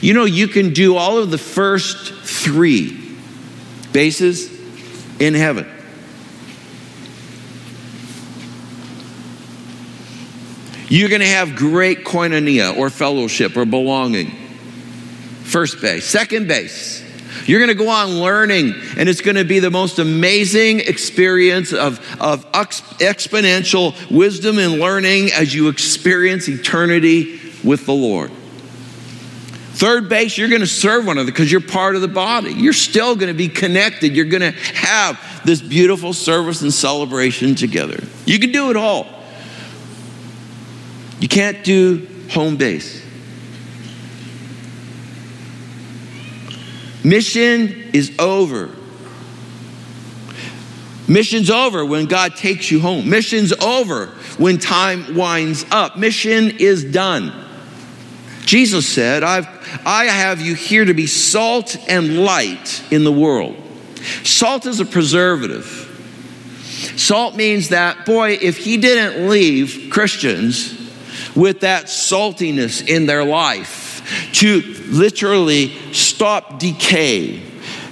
You 0.00 0.14
know, 0.14 0.24
you 0.24 0.48
can 0.48 0.72
do 0.72 0.96
all 0.96 1.18
of 1.18 1.30
the 1.30 1.36
first 1.36 2.14
three 2.24 3.18
bases 3.92 4.50
in 5.20 5.34
heaven. 5.34 5.70
You're 10.90 11.08
going 11.08 11.20
to 11.20 11.26
have 11.28 11.54
great 11.54 12.04
koinonia 12.04 12.76
or 12.76 12.90
fellowship 12.90 13.56
or 13.56 13.64
belonging. 13.64 14.32
First 15.44 15.80
base. 15.80 16.04
Second 16.04 16.48
base. 16.48 17.02
You're 17.46 17.60
going 17.60 17.76
to 17.76 17.84
go 17.84 17.88
on 17.88 18.20
learning, 18.20 18.74
and 18.96 19.08
it's 19.08 19.20
going 19.20 19.36
to 19.36 19.44
be 19.44 19.60
the 19.60 19.70
most 19.70 20.00
amazing 20.00 20.80
experience 20.80 21.72
of, 21.72 22.00
of 22.20 22.44
exponential 22.52 23.94
wisdom 24.10 24.58
and 24.58 24.74
learning 24.74 25.30
as 25.32 25.54
you 25.54 25.68
experience 25.68 26.48
eternity 26.48 27.40
with 27.62 27.86
the 27.86 27.94
Lord. 27.94 28.32
Third 29.74 30.08
base, 30.08 30.36
you're 30.36 30.48
going 30.48 30.60
to 30.60 30.66
serve 30.66 31.06
one 31.06 31.18
another 31.18 31.30
because 31.30 31.50
you're 31.50 31.60
part 31.60 31.94
of 31.94 32.02
the 32.02 32.08
body. 32.08 32.52
You're 32.52 32.72
still 32.72 33.14
going 33.14 33.28
to 33.28 33.38
be 33.38 33.48
connected. 33.48 34.16
You're 34.16 34.26
going 34.26 34.52
to 34.52 34.58
have 34.74 35.42
this 35.44 35.62
beautiful 35.62 36.12
service 36.12 36.62
and 36.62 36.74
celebration 36.74 37.54
together. 37.54 38.02
You 38.26 38.40
can 38.40 38.50
do 38.50 38.70
it 38.70 38.76
all. 38.76 39.19
You 41.20 41.28
can't 41.28 41.62
do 41.62 42.08
home 42.30 42.56
base. 42.56 43.04
Mission 47.04 47.90
is 47.92 48.18
over. 48.18 48.70
Mission's 51.06 51.50
over 51.50 51.84
when 51.84 52.06
God 52.06 52.36
takes 52.36 52.70
you 52.70 52.80
home. 52.80 53.08
Mission's 53.08 53.52
over 53.52 54.06
when 54.38 54.58
time 54.58 55.14
winds 55.14 55.66
up. 55.70 55.98
Mission 55.98 56.52
is 56.58 56.84
done. 56.84 57.32
Jesus 58.44 58.88
said, 58.88 59.22
I've, 59.22 59.46
I 59.84 60.06
have 60.06 60.40
you 60.40 60.54
here 60.54 60.84
to 60.84 60.94
be 60.94 61.06
salt 61.06 61.76
and 61.88 62.20
light 62.24 62.82
in 62.90 63.04
the 63.04 63.12
world. 63.12 63.56
Salt 64.24 64.66
is 64.66 64.80
a 64.80 64.86
preservative. 64.86 65.86
Salt 66.96 67.36
means 67.36 67.68
that, 67.70 68.06
boy, 68.06 68.38
if 68.40 68.56
he 68.56 68.76
didn't 68.76 69.28
leave 69.28 69.88
Christians 69.90 70.79
with 71.34 71.60
that 71.60 71.84
saltiness 71.86 72.86
in 72.86 73.06
their 73.06 73.24
life 73.24 74.02
to 74.32 74.60
literally 74.88 75.68
stop 75.92 76.58
decay, 76.58 77.42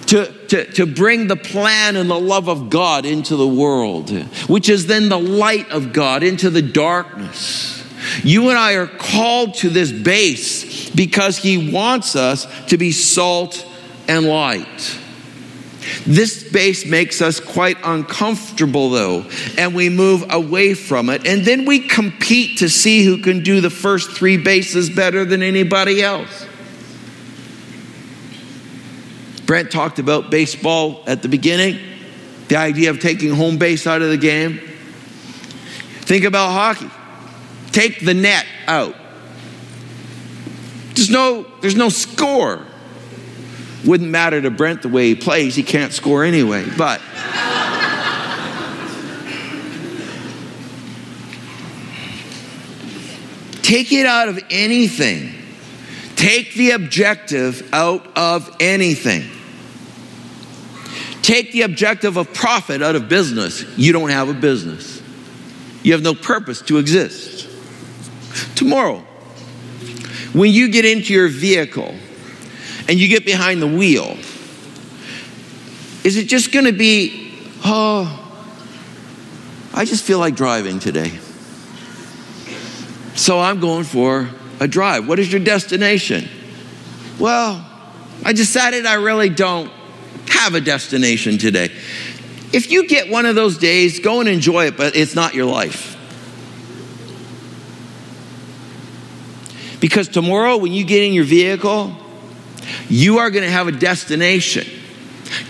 to, 0.06 0.32
to, 0.48 0.64
to 0.72 0.86
bring 0.86 1.26
the 1.26 1.36
plan 1.36 1.96
and 1.96 2.10
the 2.10 2.18
love 2.18 2.48
of 2.48 2.70
God 2.70 3.04
into 3.04 3.36
the 3.36 3.48
world, 3.48 4.10
which 4.48 4.68
is 4.68 4.86
then 4.86 5.08
the 5.08 5.18
light 5.18 5.70
of 5.70 5.92
God 5.92 6.22
into 6.22 6.50
the 6.50 6.62
darkness. 6.62 7.74
You 8.22 8.48
and 8.48 8.58
I 8.58 8.74
are 8.74 8.86
called 8.86 9.54
to 9.54 9.68
this 9.68 9.92
base 9.92 10.90
because 10.90 11.36
He 11.36 11.70
wants 11.72 12.16
us 12.16 12.46
to 12.66 12.78
be 12.78 12.92
salt 12.92 13.66
and 14.06 14.26
light. 14.26 14.98
This 16.06 16.50
base 16.50 16.86
makes 16.86 17.20
us 17.20 17.40
quite 17.40 17.76
uncomfortable, 17.84 18.90
though, 18.90 19.24
and 19.56 19.74
we 19.74 19.88
move 19.88 20.24
away 20.30 20.74
from 20.74 21.10
it. 21.10 21.26
And 21.26 21.44
then 21.44 21.64
we 21.64 21.80
compete 21.80 22.58
to 22.58 22.68
see 22.68 23.04
who 23.04 23.18
can 23.18 23.42
do 23.42 23.60
the 23.60 23.70
first 23.70 24.10
three 24.10 24.36
bases 24.36 24.90
better 24.90 25.24
than 25.24 25.42
anybody 25.42 26.02
else. 26.02 26.46
Brent 29.46 29.70
talked 29.70 29.98
about 29.98 30.30
baseball 30.30 31.02
at 31.06 31.22
the 31.22 31.28
beginning, 31.28 31.78
the 32.48 32.56
idea 32.56 32.90
of 32.90 33.00
taking 33.00 33.34
home 33.34 33.56
base 33.56 33.86
out 33.86 34.02
of 34.02 34.10
the 34.10 34.18
game. 34.18 34.60
Think 36.02 36.24
about 36.24 36.52
hockey. 36.52 36.90
Take 37.72 38.04
the 38.04 38.14
net 38.14 38.44
out. 38.66 38.94
There's 40.94 41.10
no, 41.10 41.46
there's 41.60 41.76
no 41.76 41.88
score. 41.88 42.66
Wouldn't 43.84 44.10
matter 44.10 44.40
to 44.40 44.50
Brent 44.50 44.82
the 44.82 44.88
way 44.88 45.08
he 45.08 45.14
plays, 45.14 45.54
he 45.54 45.62
can't 45.62 45.92
score 45.92 46.24
anyway. 46.24 46.66
But 46.76 47.00
take 53.62 53.92
it 53.92 54.06
out 54.06 54.28
of 54.28 54.40
anything. 54.50 55.34
Take 56.16 56.54
the 56.54 56.72
objective 56.72 57.68
out 57.72 58.04
of 58.16 58.56
anything. 58.58 59.30
Take 61.22 61.52
the 61.52 61.62
objective 61.62 62.16
of 62.16 62.32
profit 62.34 62.82
out 62.82 62.96
of 62.96 63.08
business. 63.08 63.64
You 63.76 63.92
don't 63.92 64.08
have 64.10 64.28
a 64.28 64.34
business. 64.34 65.00
You 65.82 65.92
have 65.92 66.02
no 66.02 66.14
purpose 66.14 66.60
to 66.62 66.78
exist. 66.78 67.48
Tomorrow, 68.56 68.98
when 70.32 70.52
you 70.52 70.70
get 70.70 70.84
into 70.84 71.12
your 71.12 71.28
vehicle, 71.28 71.94
and 72.88 72.98
you 72.98 73.06
get 73.06 73.24
behind 73.26 73.60
the 73.60 73.66
wheel, 73.66 74.16
is 76.04 76.16
it 76.16 76.26
just 76.26 76.52
going 76.52 76.64
to 76.64 76.72
be, 76.72 77.32
oh, 77.64 78.24
I 79.74 79.84
just 79.84 80.04
feel 80.04 80.18
like 80.18 80.34
driving 80.34 80.80
today? 80.80 81.18
So 83.14 83.38
I'm 83.38 83.60
going 83.60 83.84
for 83.84 84.30
a 84.58 84.66
drive. 84.66 85.06
What 85.06 85.18
is 85.18 85.30
your 85.30 85.42
destination? 85.42 86.28
Well, 87.18 87.64
I 88.24 88.32
decided 88.32 88.86
I 88.86 88.94
really 88.94 89.28
don't 89.28 89.70
have 90.30 90.54
a 90.54 90.60
destination 90.60 91.36
today. 91.36 91.70
If 92.52 92.70
you 92.70 92.88
get 92.88 93.10
one 93.10 93.26
of 93.26 93.34
those 93.34 93.58
days, 93.58 94.00
go 94.00 94.20
and 94.20 94.28
enjoy 94.28 94.68
it, 94.68 94.76
but 94.76 94.96
it's 94.96 95.14
not 95.14 95.34
your 95.34 95.46
life. 95.46 95.96
Because 99.80 100.08
tomorrow, 100.08 100.56
when 100.56 100.72
you 100.72 100.84
get 100.84 101.02
in 101.02 101.12
your 101.12 101.24
vehicle, 101.24 101.94
you 102.88 103.18
are 103.18 103.30
going 103.30 103.44
to 103.44 103.50
have 103.50 103.68
a 103.68 103.72
destination. 103.72 104.66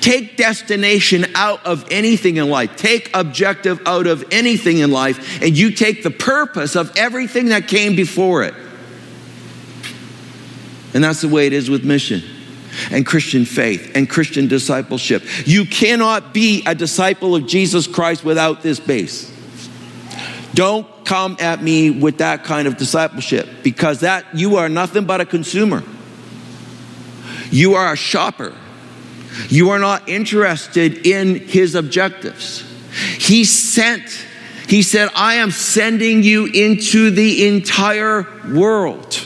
Take 0.00 0.37
destination 0.37 1.26
out 1.34 1.64
of 1.64 1.87
anything 1.90 2.37
in 2.37 2.48
life. 2.50 2.76
Take 2.76 3.10
objective 3.14 3.80
out 3.87 4.06
of 4.06 4.25
anything 4.32 4.78
in 4.78 4.90
life, 4.90 5.42
and 5.42 5.56
you 5.56 5.70
take 5.70 6.02
the 6.02 6.10
purpose 6.10 6.76
of 6.76 6.96
everything 6.96 7.50
that 7.50 7.68
came 7.68 7.94
before 7.94 8.42
it. 8.42 8.54
And 10.94 11.04
that's 11.04 11.20
the 11.20 11.28
way 11.28 11.46
it 11.46 11.52
is 11.52 11.70
with 11.70 11.84
mission 11.84 12.22
and 12.90 13.06
Christian 13.06 13.44
faith 13.44 13.92
and 13.94 14.08
Christian 14.08 14.48
discipleship. 14.48 15.22
You 15.44 15.64
cannot 15.64 16.32
be 16.32 16.62
a 16.66 16.75
disciple 16.75 17.34
of 17.34 17.46
Jesus 17.46 17.87
Christ 17.87 18.25
without 18.25 18.62
this 18.62 18.80
base. 18.80 19.32
Don't 20.54 20.87
come 21.04 21.37
at 21.40 21.62
me 21.62 21.90
with 21.90 22.18
that 22.18 22.44
kind 22.44 22.66
of 22.66 22.76
discipleship 22.76 23.48
because 23.62 24.00
that 24.00 24.25
you 24.34 24.56
are 24.56 24.68
nothing 24.68 25.04
but 25.04 25.20
a 25.20 25.26
consumer. 25.26 25.82
You 27.50 27.74
are 27.74 27.92
a 27.92 27.96
shopper. 27.96 28.54
You 29.48 29.70
are 29.70 29.78
not 29.78 30.08
interested 30.08 31.06
in 31.06 31.36
his 31.36 31.74
objectives. 31.74 32.64
He 33.18 33.44
sent, 33.44 34.02
he 34.68 34.82
said, 34.82 35.10
I 35.14 35.34
am 35.34 35.50
sending 35.50 36.22
you 36.22 36.46
into 36.46 37.10
the 37.10 37.46
entire 37.46 38.26
world. 38.52 39.24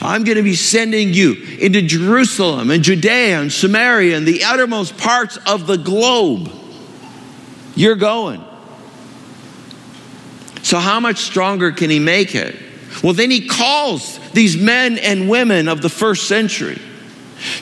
I'm 0.00 0.24
going 0.24 0.36
to 0.36 0.42
be 0.42 0.54
sending 0.54 1.12
you 1.12 1.34
into 1.60 1.82
Jerusalem 1.82 2.70
and 2.70 2.82
Judea 2.82 3.40
and 3.40 3.52
Samaria 3.52 4.16
and 4.16 4.26
the 4.26 4.44
outermost 4.44 4.96
parts 4.96 5.36
of 5.46 5.66
the 5.66 5.76
globe. 5.76 6.50
You're 7.74 7.96
going. 7.96 8.44
So, 10.62 10.78
how 10.78 11.00
much 11.00 11.18
stronger 11.18 11.72
can 11.72 11.90
he 11.90 11.98
make 11.98 12.34
it? 12.34 12.56
Well, 13.02 13.12
then 13.12 13.30
he 13.30 13.46
calls 13.46 14.18
these 14.30 14.56
men 14.56 14.98
and 14.98 15.28
women 15.28 15.68
of 15.68 15.82
the 15.82 15.88
first 15.88 16.28
century 16.28 16.80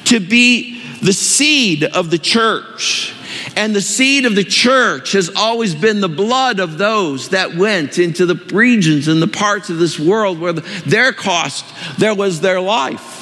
to 0.06 0.20
be 0.20 0.82
the 1.00 1.12
seed 1.12 1.84
of 1.84 2.10
the 2.10 2.18
church. 2.18 3.14
And 3.56 3.74
the 3.74 3.80
seed 3.80 4.24
of 4.24 4.34
the 4.34 4.44
church 4.44 5.12
has 5.12 5.30
always 5.36 5.74
been 5.74 6.00
the 6.00 6.08
blood 6.08 6.60
of 6.60 6.78
those 6.78 7.30
that 7.30 7.54
went 7.54 7.98
into 7.98 8.24
the 8.24 8.36
regions 8.54 9.08
and 9.08 9.20
the 9.20 9.28
parts 9.28 9.68
of 9.68 9.78
this 9.78 9.98
world 9.98 10.38
where 10.38 10.52
their 10.52 11.12
cost, 11.12 11.64
there 11.98 12.14
was 12.14 12.40
their 12.40 12.60
life. 12.60 13.20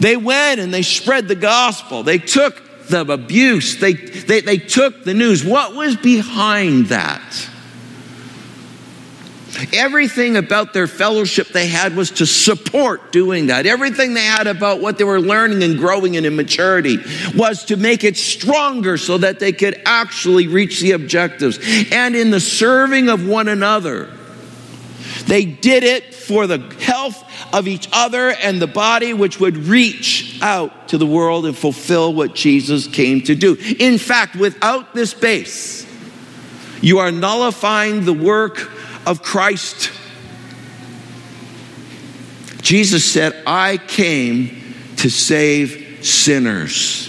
They 0.00 0.16
went 0.16 0.60
and 0.60 0.72
they 0.74 0.82
spread 0.82 1.28
the 1.28 1.36
gospel. 1.36 2.02
They 2.02 2.18
took 2.18 2.60
the 2.88 3.00
abuse, 3.00 3.76
they, 3.76 3.92
they, 3.92 4.40
they 4.40 4.58
took 4.58 5.04
the 5.04 5.14
news. 5.14 5.44
What 5.44 5.74
was 5.74 5.96
behind 5.96 6.86
that? 6.86 7.48
Everything 9.72 10.36
about 10.36 10.72
their 10.72 10.86
fellowship 10.86 11.48
they 11.48 11.66
had 11.66 11.94
was 11.94 12.10
to 12.12 12.26
support 12.26 13.12
doing 13.12 13.46
that. 13.46 13.66
Everything 13.66 14.14
they 14.14 14.24
had 14.24 14.46
about 14.46 14.80
what 14.80 14.96
they 14.96 15.04
were 15.04 15.20
learning 15.20 15.62
and 15.62 15.78
growing 15.78 16.14
in 16.14 16.34
maturity 16.34 16.98
was 17.34 17.66
to 17.66 17.76
make 17.76 18.02
it 18.02 18.16
stronger 18.16 18.96
so 18.96 19.18
that 19.18 19.40
they 19.40 19.52
could 19.52 19.80
actually 19.84 20.48
reach 20.48 20.80
the 20.80 20.92
objectives. 20.92 21.58
And 21.92 22.16
in 22.16 22.30
the 22.30 22.40
serving 22.40 23.08
of 23.08 23.26
one 23.26 23.46
another, 23.48 24.10
they 25.26 25.44
did 25.44 25.84
it 25.84 26.14
for 26.14 26.46
the 26.46 26.58
health 26.80 27.22
of 27.52 27.68
each 27.68 27.88
other 27.92 28.30
and 28.30 28.60
the 28.60 28.66
body, 28.66 29.12
which 29.12 29.38
would 29.38 29.56
reach 29.58 30.38
out 30.40 30.88
to 30.88 30.98
the 30.98 31.06
world 31.06 31.44
and 31.44 31.56
fulfill 31.56 32.14
what 32.14 32.34
Jesus 32.34 32.86
came 32.86 33.20
to 33.22 33.34
do. 33.34 33.56
In 33.78 33.98
fact, 33.98 34.34
without 34.34 34.94
this 34.94 35.12
base, 35.12 35.86
you 36.80 36.98
are 36.98 37.12
nullifying 37.12 38.04
the 38.04 38.12
work 38.12 38.70
of 39.06 39.22
Christ. 39.22 39.90
Jesus 42.62 43.04
said, 43.04 43.42
I 43.46 43.76
came 43.76 44.74
to 44.96 45.10
save 45.10 46.04
sinners. 46.06 47.08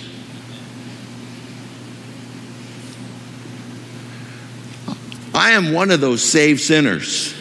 I 5.34 5.52
am 5.52 5.74
one 5.74 5.92
of 5.92 6.00
those 6.00 6.24
saved 6.24 6.62
sinners. 6.62 7.34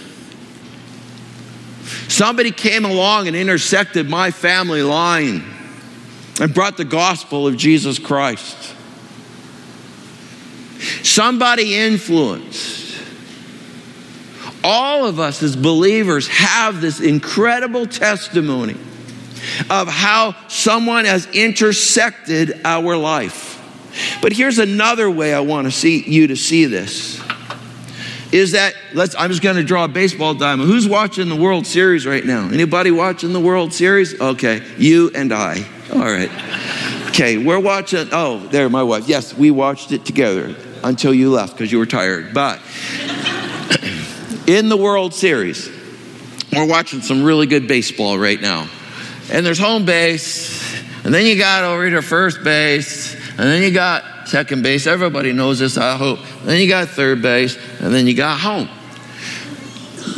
Somebody 2.08 2.50
came 2.50 2.84
along 2.84 3.26
and 3.26 3.36
intersected 3.36 4.08
my 4.08 4.30
family 4.30 4.82
line 4.82 5.42
and 6.40 6.54
brought 6.54 6.76
the 6.76 6.84
gospel 6.84 7.46
of 7.46 7.56
Jesus 7.56 7.98
Christ. 7.98 8.74
Somebody 11.02 11.76
influenced. 11.76 12.81
All 14.64 15.06
of 15.06 15.18
us 15.18 15.42
as 15.42 15.56
believers 15.56 16.28
have 16.28 16.80
this 16.80 17.00
incredible 17.00 17.86
testimony 17.86 18.76
of 19.68 19.88
how 19.88 20.36
someone 20.48 21.04
has 21.04 21.26
intersected 21.34 22.60
our 22.64 22.96
life. 22.96 23.50
But 24.22 24.32
here's 24.32 24.58
another 24.58 25.10
way 25.10 25.34
I 25.34 25.40
want 25.40 25.66
to 25.66 25.70
see 25.70 26.02
you 26.02 26.28
to 26.28 26.36
see 26.36 26.64
this 26.64 27.20
is 28.32 28.52
that 28.52 28.74
let's 28.94 29.14
I'm 29.16 29.30
just 29.30 29.42
going 29.42 29.56
to 29.56 29.62
draw 29.62 29.84
a 29.84 29.88
baseball 29.88 30.34
diamond. 30.34 30.68
Who's 30.68 30.88
watching 30.88 31.28
the 31.28 31.36
World 31.36 31.66
Series 31.66 32.06
right 32.06 32.24
now? 32.24 32.48
Anybody 32.48 32.90
watching 32.90 33.32
the 33.32 33.40
World 33.40 33.72
Series? 33.72 34.18
Okay, 34.18 34.62
you 34.78 35.10
and 35.14 35.32
I. 35.32 35.64
All 35.92 36.00
right. 36.00 36.30
Okay, 37.10 37.36
we're 37.36 37.60
watching 37.60 38.08
oh, 38.12 38.38
there 38.46 38.68
my 38.70 38.82
wife. 38.82 39.06
Yes, 39.06 39.36
we 39.36 39.50
watched 39.50 39.92
it 39.92 40.06
together 40.06 40.56
until 40.82 41.12
you 41.12 41.30
left 41.30 41.52
because 41.52 41.70
you 41.70 41.78
were 41.78 41.86
tired. 41.86 42.32
But 42.32 42.58
in 44.46 44.68
the 44.68 44.76
World 44.76 45.14
Series, 45.14 45.70
we're 46.52 46.66
watching 46.66 47.00
some 47.00 47.22
really 47.22 47.46
good 47.46 47.68
baseball 47.68 48.18
right 48.18 48.40
now. 48.40 48.68
And 49.30 49.46
there's 49.46 49.58
home 49.58 49.84
base, 49.84 50.82
and 51.04 51.14
then 51.14 51.26
you 51.26 51.38
got 51.38 51.64
over 51.64 51.88
to 51.90 52.02
first 52.02 52.42
base, 52.44 53.14
and 53.30 53.40
then 53.40 53.62
you 53.62 53.72
got 53.72 54.28
second 54.28 54.62
base. 54.62 54.86
Everybody 54.86 55.32
knows 55.32 55.58
this, 55.58 55.78
I 55.78 55.96
hope. 55.96 56.18
Then 56.44 56.60
you 56.60 56.68
got 56.68 56.88
third 56.88 57.22
base, 57.22 57.56
and 57.80 57.94
then 57.94 58.06
you 58.06 58.14
got 58.14 58.38
home. 58.38 58.68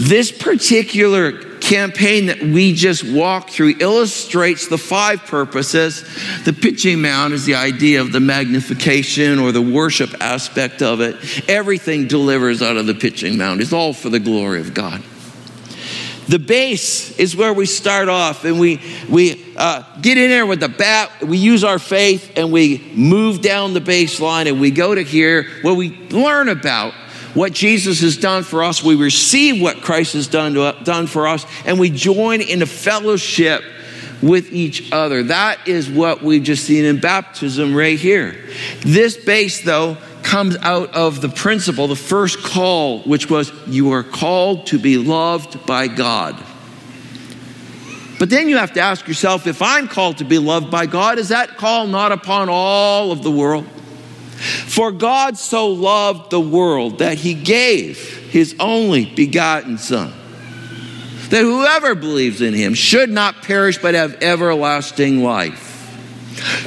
This 0.00 0.32
particular 0.32 1.53
campaign 1.64 2.26
that 2.26 2.42
we 2.42 2.74
just 2.74 3.04
walked 3.04 3.50
through 3.50 3.74
illustrates 3.80 4.68
the 4.68 4.76
five 4.76 5.24
purposes. 5.24 6.02
The 6.44 6.52
pitching 6.52 7.00
mound 7.00 7.32
is 7.32 7.46
the 7.46 7.54
idea 7.54 8.02
of 8.02 8.12
the 8.12 8.20
magnification 8.20 9.38
or 9.38 9.50
the 9.50 9.62
worship 9.62 10.14
aspect 10.20 10.82
of 10.82 11.00
it. 11.00 11.48
Everything 11.48 12.06
delivers 12.06 12.60
out 12.60 12.76
of 12.76 12.86
the 12.86 12.94
pitching 12.94 13.38
mound, 13.38 13.62
it's 13.62 13.72
all 13.72 13.94
for 13.94 14.10
the 14.10 14.20
glory 14.20 14.60
of 14.60 14.74
God. 14.74 15.02
The 16.28 16.38
base 16.38 17.18
is 17.18 17.36
where 17.36 17.52
we 17.52 17.66
start 17.66 18.08
off 18.08 18.44
and 18.44 18.58
we, 18.58 18.80
we 19.10 19.54
uh, 19.56 19.82
get 20.00 20.16
in 20.16 20.30
there 20.30 20.46
with 20.46 20.60
the 20.60 20.70
bat. 20.70 21.22
We 21.22 21.36
use 21.36 21.64
our 21.64 21.78
faith 21.78 22.32
and 22.36 22.50
we 22.50 22.78
move 22.94 23.42
down 23.42 23.74
the 23.74 23.80
baseline 23.80 24.48
and 24.48 24.58
we 24.58 24.70
go 24.70 24.94
to 24.94 25.02
here 25.02 25.46
where 25.62 25.74
we 25.74 25.90
learn 26.08 26.48
about 26.48 26.94
what 27.34 27.52
Jesus 27.52 28.00
has 28.00 28.16
done 28.16 28.42
for 28.42 28.62
us. 28.62 28.82
We 28.82 28.94
receive 28.94 29.60
what 29.60 29.82
Christ 29.82 30.14
has 30.14 30.26
done, 30.26 30.54
to, 30.54 30.76
done 30.84 31.06
for 31.06 31.26
us 31.26 31.44
and 31.66 31.78
we 31.78 31.90
join 31.90 32.40
in 32.40 32.62
a 32.62 32.66
fellowship 32.66 33.62
with 34.22 34.52
each 34.52 34.90
other. 34.92 35.24
That 35.24 35.68
is 35.68 35.90
what 35.90 36.22
we've 36.22 36.42
just 36.42 36.64
seen 36.64 36.84
in 36.84 37.00
baptism 37.00 37.74
right 37.74 37.98
here. 37.98 38.36
This 38.80 39.16
base, 39.16 39.62
though, 39.62 39.98
comes 40.22 40.56
out 40.62 40.94
of 40.94 41.20
the 41.20 41.28
principle, 41.28 41.86
the 41.86 41.96
first 41.96 42.42
call, 42.42 43.00
which 43.02 43.28
was, 43.28 43.52
You 43.66 43.92
are 43.92 44.02
called 44.02 44.66
to 44.68 44.78
be 44.78 44.96
loved 44.96 45.66
by 45.66 45.88
God. 45.88 46.42
But 48.18 48.30
then 48.30 48.48
you 48.48 48.56
have 48.56 48.72
to 48.74 48.80
ask 48.80 49.06
yourself 49.06 49.46
if 49.46 49.60
I'm 49.60 49.88
called 49.88 50.18
to 50.18 50.24
be 50.24 50.38
loved 50.38 50.70
by 50.70 50.86
God, 50.86 51.18
is 51.18 51.28
that 51.28 51.56
call 51.56 51.86
not 51.86 52.12
upon 52.12 52.48
all 52.48 53.12
of 53.12 53.22
the 53.22 53.30
world? 53.30 53.66
For 54.44 54.92
God 54.92 55.38
so 55.38 55.68
loved 55.68 56.30
the 56.30 56.40
world 56.40 56.98
that 56.98 57.18
he 57.18 57.34
gave 57.34 57.98
his 58.28 58.54
only 58.60 59.06
begotten 59.06 59.78
Son, 59.78 60.12
that 61.30 61.42
whoever 61.42 61.94
believes 61.94 62.40
in 62.40 62.54
him 62.54 62.74
should 62.74 63.10
not 63.10 63.42
perish 63.42 63.78
but 63.78 63.94
have 63.94 64.22
everlasting 64.22 65.22
life. 65.22 65.70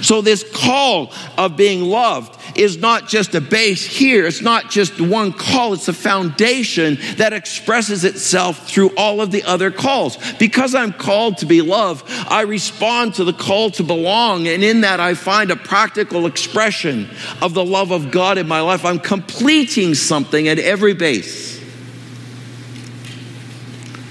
So, 0.01 0.21
this 0.21 0.45
call 0.53 1.13
of 1.37 1.57
being 1.57 1.81
loved 1.81 2.36
is 2.57 2.77
not 2.77 3.07
just 3.07 3.35
a 3.35 3.41
base 3.41 3.85
here, 3.85 4.25
it's 4.25 4.41
not 4.41 4.69
just 4.69 4.99
one 4.99 5.33
call, 5.33 5.73
it's 5.73 5.87
a 5.87 5.93
foundation 5.93 6.97
that 7.17 7.33
expresses 7.33 8.03
itself 8.03 8.67
through 8.67 8.89
all 8.97 9.21
of 9.21 9.31
the 9.31 9.43
other 9.43 9.71
calls. 9.71 10.17
Because 10.33 10.75
I'm 10.75 10.93
called 10.93 11.39
to 11.39 11.45
be 11.45 11.61
loved, 11.61 12.05
I 12.29 12.41
respond 12.41 13.15
to 13.15 13.23
the 13.23 13.33
call 13.33 13.71
to 13.71 13.83
belong, 13.83 14.47
and 14.47 14.63
in 14.63 14.81
that 14.81 14.99
I 14.99 15.13
find 15.13 15.51
a 15.51 15.55
practical 15.55 16.25
expression 16.25 17.09
of 17.41 17.53
the 17.53 17.65
love 17.65 17.91
of 17.91 18.11
God 18.11 18.37
in 18.37 18.47
my 18.47 18.61
life. 18.61 18.85
I'm 18.85 18.99
completing 18.99 19.95
something 19.95 20.47
at 20.47 20.59
every 20.59 20.93
base. 20.93 21.57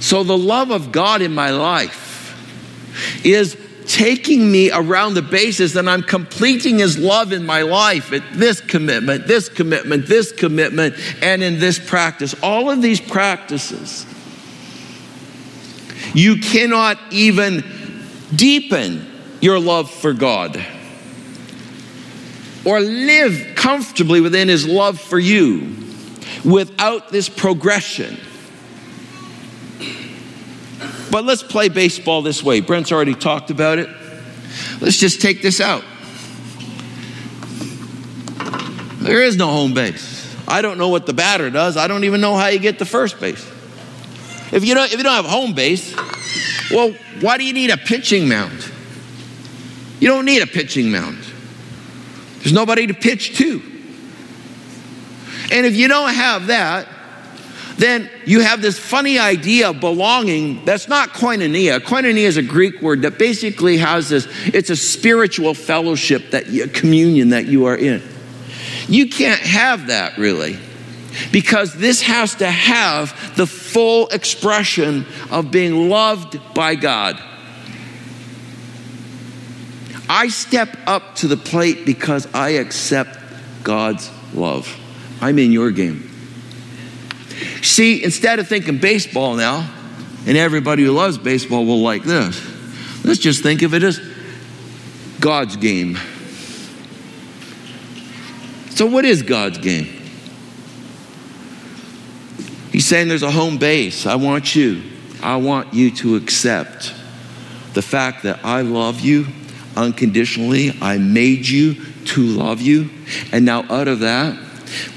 So, 0.00 0.22
the 0.22 0.38
love 0.38 0.70
of 0.70 0.92
God 0.92 1.20
in 1.22 1.34
my 1.34 1.50
life 1.50 2.06
is 3.24 3.56
taking 3.86 4.50
me 4.50 4.70
around 4.70 5.14
the 5.14 5.22
basis 5.22 5.74
that 5.74 5.86
I'm 5.86 6.02
completing 6.02 6.78
His 6.78 6.98
love 6.98 7.32
in 7.32 7.46
my 7.46 7.62
life 7.62 8.12
at 8.12 8.22
this 8.32 8.60
commitment, 8.60 9.26
this 9.26 9.48
commitment, 9.48 10.06
this 10.06 10.32
commitment, 10.32 10.96
and 11.22 11.42
in 11.42 11.58
this 11.58 11.78
practice. 11.78 12.34
All 12.42 12.70
of 12.70 12.82
these 12.82 13.00
practices, 13.00 14.06
you 16.14 16.40
cannot 16.40 16.98
even 17.10 17.64
deepen 18.34 19.06
your 19.40 19.60
love 19.60 19.90
for 19.90 20.12
God 20.12 20.64
or 22.64 22.80
live 22.80 23.54
comfortably 23.54 24.20
within 24.20 24.48
His 24.48 24.66
love 24.66 25.00
for 25.00 25.18
you 25.18 25.76
without 26.44 27.10
this 27.10 27.28
progression. 27.28 28.18
But 31.10 31.24
let's 31.24 31.42
play 31.42 31.68
baseball 31.68 32.22
this 32.22 32.42
way. 32.42 32.60
Brent's 32.60 32.92
already 32.92 33.14
talked 33.14 33.50
about 33.50 33.78
it. 33.78 33.88
Let's 34.80 34.98
just 34.98 35.20
take 35.20 35.42
this 35.42 35.60
out. 35.60 35.84
There 38.98 39.22
is 39.22 39.36
no 39.36 39.46
home 39.46 39.72
base. 39.72 40.16
I 40.48 40.62
don't 40.62 40.78
know 40.78 40.88
what 40.88 41.06
the 41.06 41.12
batter 41.12 41.50
does. 41.50 41.76
I 41.76 41.86
don't 41.86 42.04
even 42.04 42.20
know 42.20 42.34
how 42.34 42.48
you 42.48 42.58
get 42.58 42.78
to 42.80 42.84
first 42.84 43.20
base. 43.20 43.44
If 44.52 44.64
you 44.64 44.74
don't, 44.74 44.92
if 44.92 44.98
you 44.98 45.02
don't 45.02 45.12
have 45.12 45.26
home 45.26 45.54
base, 45.54 45.94
well, 46.70 46.92
why 47.20 47.38
do 47.38 47.44
you 47.44 47.52
need 47.52 47.70
a 47.70 47.76
pitching 47.76 48.28
mound? 48.28 48.72
You 50.00 50.08
don't 50.08 50.24
need 50.24 50.42
a 50.42 50.46
pitching 50.46 50.90
mound. 50.90 51.18
There's 52.38 52.52
nobody 52.52 52.86
to 52.86 52.94
pitch 52.94 53.38
to. 53.38 53.62
And 55.52 55.66
if 55.66 55.76
you 55.76 55.88
don't 55.88 56.12
have 56.12 56.48
that, 56.48 56.88
then 57.78 58.10
you 58.24 58.40
have 58.40 58.62
this 58.62 58.78
funny 58.78 59.18
idea 59.18 59.70
of 59.70 59.80
belonging 59.80 60.64
that's 60.64 60.88
not 60.88 61.10
koinonia. 61.10 61.78
Koinonia 61.78 62.24
is 62.24 62.36
a 62.36 62.42
Greek 62.42 62.80
word 62.80 63.02
that 63.02 63.18
basically 63.18 63.76
has 63.76 64.08
this, 64.08 64.26
it's 64.46 64.70
a 64.70 64.76
spiritual 64.76 65.52
fellowship, 65.52 66.30
that 66.30 66.72
communion 66.72 67.30
that 67.30 67.46
you 67.46 67.66
are 67.66 67.76
in. 67.76 68.02
You 68.88 69.08
can't 69.08 69.40
have 69.40 69.88
that 69.88 70.16
really 70.16 70.58
because 71.32 71.74
this 71.74 72.02
has 72.02 72.36
to 72.36 72.50
have 72.50 73.36
the 73.36 73.46
full 73.46 74.08
expression 74.08 75.06
of 75.30 75.50
being 75.50 75.88
loved 75.88 76.40
by 76.54 76.74
God. 76.74 77.20
I 80.08 80.28
step 80.28 80.76
up 80.86 81.16
to 81.16 81.28
the 81.28 81.36
plate 81.36 81.84
because 81.84 82.32
I 82.32 82.50
accept 82.50 83.18
God's 83.64 84.10
love. 84.34 84.78
I'm 85.20 85.38
in 85.38 85.50
your 85.52 85.70
game. 85.72 86.15
See, 87.62 88.02
instead 88.02 88.38
of 88.38 88.48
thinking 88.48 88.78
baseball 88.78 89.34
now, 89.34 89.70
and 90.26 90.36
everybody 90.36 90.84
who 90.84 90.92
loves 90.92 91.18
baseball 91.18 91.64
will 91.64 91.80
like 91.80 92.02
this, 92.02 92.40
let's 93.04 93.20
just 93.20 93.42
think 93.42 93.62
of 93.62 93.74
it 93.74 93.82
as 93.82 94.00
God's 95.20 95.56
game. 95.56 95.96
So, 98.70 98.86
what 98.86 99.04
is 99.04 99.22
God's 99.22 99.58
game? 99.58 99.86
He's 102.72 102.86
saying 102.86 103.08
there's 103.08 103.22
a 103.22 103.30
home 103.30 103.56
base. 103.56 104.04
I 104.06 104.16
want 104.16 104.54
you, 104.54 104.82
I 105.22 105.36
want 105.36 105.72
you 105.72 105.90
to 105.92 106.16
accept 106.16 106.92
the 107.72 107.82
fact 107.82 108.24
that 108.24 108.44
I 108.44 108.60
love 108.62 109.00
you 109.00 109.26
unconditionally. 109.76 110.76
I 110.82 110.98
made 110.98 111.46
you 111.46 111.74
to 112.06 112.22
love 112.22 112.60
you. 112.60 112.90
And 113.32 113.44
now, 113.44 113.64
out 113.70 113.88
of 113.88 114.00
that, 114.00 114.38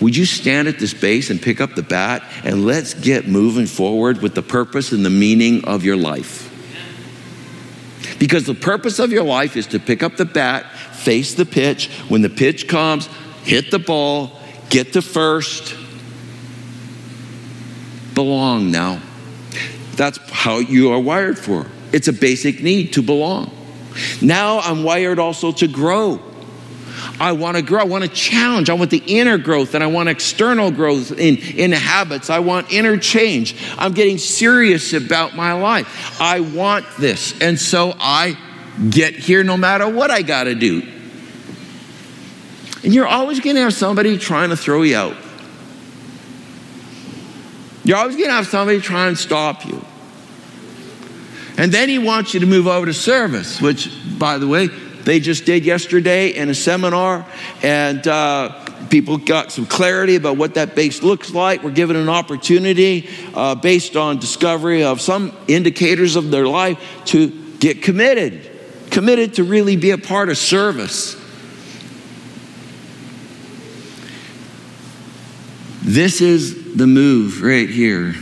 would 0.02 0.16
you 0.16 0.26
stand 0.26 0.68
at 0.68 0.80
this 0.80 0.94
base 0.94 1.30
and 1.30 1.42
pick 1.42 1.62
up 1.62 1.76
the 1.76 1.84
bat 1.84 2.24
and 2.44 2.66
let's 2.66 2.94
get 2.94 3.28
moving 3.28 3.66
forward 3.66 4.22
with 4.22 4.36
the 4.36 4.42
purpose 4.42 4.92
and 4.92 5.06
the 5.06 5.10
meaning 5.10 5.66
of 5.66 5.84
your 5.84 5.98
life? 5.98 6.46
Because 8.20 8.46
the 8.46 8.54
purpose 8.54 9.00
of 9.00 9.12
your 9.12 9.24
life 9.24 9.56
is 9.56 9.68
to 9.68 9.80
pick 9.80 10.04
up 10.04 10.18
the 10.18 10.26
bat, 10.26 10.72
face 10.96 11.36
the 11.36 11.46
pitch. 11.46 11.90
When 12.10 12.22
the 12.22 12.30
pitch 12.30 12.68
comes, 12.68 13.08
hit 13.44 13.72
the 13.72 13.80
ball, 13.80 14.40
get 14.70 14.94
to 14.94 15.02
first, 15.02 15.76
belong 18.14 18.72
now. 18.72 19.02
That's 19.96 20.18
how 20.32 20.60
you 20.60 20.92
are 20.92 21.00
wired 21.00 21.40
for. 21.40 21.68
It's 21.92 22.08
a 22.08 22.14
basic 22.14 22.62
need 22.62 22.94
to 22.94 23.02
belong. 23.02 23.52
Now 24.22 24.60
I'm 24.60 24.84
wired 24.84 25.20
also 25.20 25.52
to 25.54 25.68
grow. 25.68 26.22
I 27.20 27.34
want 27.34 27.58
to 27.58 27.62
grow. 27.62 27.82
I 27.82 27.84
want 27.84 28.04
to 28.06 28.10
challenge. 28.10 28.70
I 28.70 28.74
want 28.74 28.92
the 28.92 29.04
inner 29.06 29.38
growth 29.38 29.76
and 29.76 29.84
I 29.84 29.88
want 29.88 30.10
external 30.10 30.72
growth 30.72 31.12
in, 31.12 31.38
in 31.38 31.72
habits. 31.72 32.30
I 32.30 32.40
want 32.40 32.72
inner 32.72 32.98
change. 32.98 33.56
I'm 33.78 33.94
getting 33.94 34.18
serious 34.18 34.94
about 34.94 35.36
my 35.36 35.54
life. 35.54 36.22
I 36.22 36.40
want 36.40 36.86
this. 36.98 37.40
And 37.42 37.60
so 37.60 37.94
I 38.00 38.38
get 38.90 39.16
here 39.16 39.44
no 39.44 39.58
matter 39.58 39.88
what 39.88 40.12
I 40.12 40.22
got 40.22 40.46
to 40.46 40.56
do. 40.56 40.82
And 42.84 42.94
you're 42.94 43.08
always 43.08 43.42
going 43.42 43.58
to 43.58 43.64
have 43.64 43.74
somebody 43.74 44.18
trying 44.18 44.50
to 44.52 44.58
throw 44.58 44.84
you 44.84 44.96
out. 44.96 45.18
You're 47.84 47.98
always 47.98 48.16
going 48.16 48.30
to 48.30 48.34
have 48.36 48.48
somebody 48.48 48.80
trying 48.80 49.16
to 49.16 49.22
stop 49.22 49.66
you. 49.66 49.84
And 51.58 51.74
then 51.74 51.90
he 51.90 52.00
wants 52.00 52.34
you 52.34 52.40
to 52.40 52.46
move 52.46 52.68
over 52.68 52.86
to 52.86 52.94
service, 52.94 53.60
which, 53.60 53.92
by 54.18 54.38
the 54.38 54.48
way, 54.48 54.70
they 55.10 55.20
just 55.20 55.46
did 55.46 55.66
yesterday 55.66 56.30
in 56.30 56.50
a 56.50 56.54
seminar. 56.54 57.26
And 57.64 58.08
uh, 58.08 58.64
people 58.90 59.18
got 59.18 59.52
some 59.52 59.66
clarity 59.66 60.16
about 60.16 60.38
what 60.38 60.54
that 60.54 60.76
base 60.76 61.02
looks 61.02 61.34
like. 61.34 61.64
We're 61.64 61.72
given 61.72 61.96
an 61.96 62.10
opportunity 62.10 63.10
uh, 63.34 63.56
based 63.56 63.96
on 63.96 64.20
discovery 64.20 64.84
of 64.84 65.02
some 65.02 65.36
indicators 65.48 66.16
of 66.16 66.30
their 66.30 66.48
life 66.48 66.80
to 67.06 67.30
get 67.58 67.82
committed, 67.82 68.52
committed 68.92 69.34
to 69.36 69.44
really 69.44 69.78
be 69.78 69.90
a 69.92 69.98
part 69.98 70.30
of 70.30 70.38
service. 70.38 71.16
This 75.82 76.22
is 76.22 76.76
the 76.76 76.86
move 76.86 77.42
right 77.42 77.68
here 77.68 78.14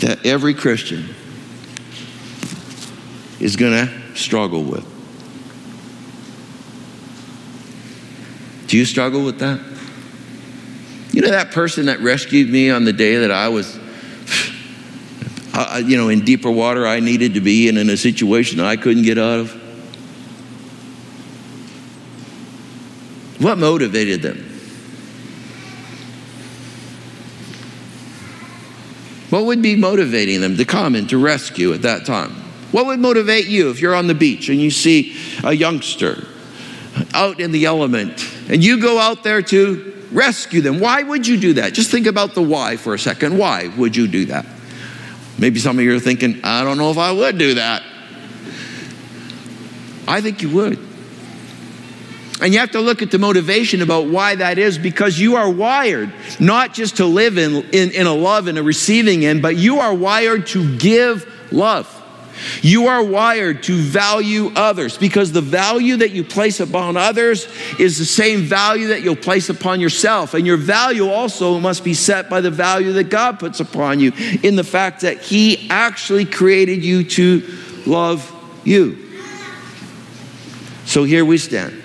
that 0.00 0.26
every 0.26 0.54
Christian 0.54 1.13
is 3.40 3.56
going 3.56 3.86
to 3.86 4.16
struggle 4.16 4.62
with. 4.62 4.84
Do 8.68 8.78
you 8.78 8.84
struggle 8.84 9.24
with 9.24 9.38
that? 9.38 9.60
You 11.12 11.22
know 11.22 11.30
that 11.30 11.52
person 11.52 11.86
that 11.86 12.00
rescued 12.00 12.50
me 12.50 12.70
on 12.70 12.84
the 12.84 12.92
day 12.92 13.18
that 13.18 13.30
I 13.30 13.48
was, 13.48 13.76
you 15.88 15.96
know, 15.96 16.08
in 16.08 16.24
deeper 16.24 16.50
water 16.50 16.86
I 16.86 17.00
needed 17.00 17.34
to 17.34 17.40
be 17.40 17.68
and 17.68 17.78
in 17.78 17.88
a 17.88 17.96
situation 17.96 18.60
I 18.60 18.76
couldn't 18.76 19.04
get 19.04 19.18
out 19.18 19.40
of? 19.40 19.52
What 23.40 23.58
motivated 23.58 24.22
them? 24.22 24.50
What 29.30 29.46
would 29.46 29.62
be 29.62 29.76
motivating 29.76 30.40
them 30.40 30.56
to 30.56 30.64
come 30.64 30.94
and 30.94 31.08
to 31.10 31.18
rescue 31.18 31.74
at 31.74 31.82
that 31.82 32.06
time? 32.06 32.43
What 32.74 32.86
would 32.86 32.98
motivate 32.98 33.46
you 33.46 33.70
if 33.70 33.80
you're 33.80 33.94
on 33.94 34.08
the 34.08 34.16
beach 34.16 34.48
and 34.48 34.60
you 34.60 34.72
see 34.72 35.16
a 35.44 35.52
youngster 35.52 36.26
out 37.14 37.38
in 37.38 37.52
the 37.52 37.66
element 37.66 38.28
and 38.48 38.64
you 38.64 38.80
go 38.80 38.98
out 38.98 39.22
there 39.22 39.42
to 39.42 40.06
rescue 40.10 40.60
them? 40.60 40.80
Why 40.80 41.04
would 41.04 41.24
you 41.24 41.38
do 41.38 41.52
that? 41.52 41.72
Just 41.72 41.92
think 41.92 42.08
about 42.08 42.34
the 42.34 42.42
why 42.42 42.76
for 42.76 42.92
a 42.92 42.98
second. 42.98 43.38
Why 43.38 43.68
would 43.76 43.94
you 43.94 44.08
do 44.08 44.24
that? 44.24 44.44
Maybe 45.38 45.60
some 45.60 45.78
of 45.78 45.84
you 45.84 45.94
are 45.94 46.00
thinking, 46.00 46.40
I 46.42 46.64
don't 46.64 46.76
know 46.76 46.90
if 46.90 46.98
I 46.98 47.12
would 47.12 47.38
do 47.38 47.54
that. 47.54 47.84
I 50.08 50.20
think 50.20 50.42
you 50.42 50.50
would. 50.50 50.80
And 52.42 52.52
you 52.52 52.58
have 52.58 52.72
to 52.72 52.80
look 52.80 53.02
at 53.02 53.12
the 53.12 53.20
motivation 53.20 53.82
about 53.82 54.08
why 54.08 54.34
that 54.34 54.58
is 54.58 54.78
because 54.78 55.16
you 55.16 55.36
are 55.36 55.48
wired 55.48 56.12
not 56.40 56.74
just 56.74 56.96
to 56.96 57.06
live 57.06 57.38
in, 57.38 57.54
in, 57.70 57.92
in, 57.92 58.08
a 58.08 58.14
love 58.14 58.48
and 58.48 58.58
a 58.58 58.64
receiving 58.64 59.24
end, 59.24 59.42
but 59.42 59.54
you 59.54 59.78
are 59.78 59.94
wired 59.94 60.48
to 60.48 60.76
give 60.76 61.24
love. 61.52 62.00
You 62.62 62.86
are 62.88 63.02
wired 63.02 63.62
to 63.64 63.76
value 63.76 64.50
others 64.54 64.96
because 64.98 65.32
the 65.32 65.40
value 65.40 65.98
that 65.98 66.10
you 66.10 66.24
place 66.24 66.60
upon 66.60 66.96
others 66.96 67.46
is 67.78 67.98
the 67.98 68.04
same 68.04 68.42
value 68.42 68.88
that 68.88 69.02
you'll 69.02 69.16
place 69.16 69.48
upon 69.48 69.80
yourself. 69.80 70.34
And 70.34 70.46
your 70.46 70.56
value 70.56 71.08
also 71.08 71.58
must 71.58 71.84
be 71.84 71.94
set 71.94 72.28
by 72.28 72.40
the 72.40 72.50
value 72.50 72.92
that 72.94 73.04
God 73.04 73.38
puts 73.38 73.60
upon 73.60 74.00
you 74.00 74.12
in 74.42 74.56
the 74.56 74.64
fact 74.64 75.02
that 75.02 75.20
He 75.20 75.68
actually 75.70 76.24
created 76.24 76.84
you 76.84 77.04
to 77.04 77.42
love 77.86 78.30
you. 78.64 78.98
So 80.86 81.04
here 81.04 81.24
we 81.24 81.38
stand. 81.38 81.82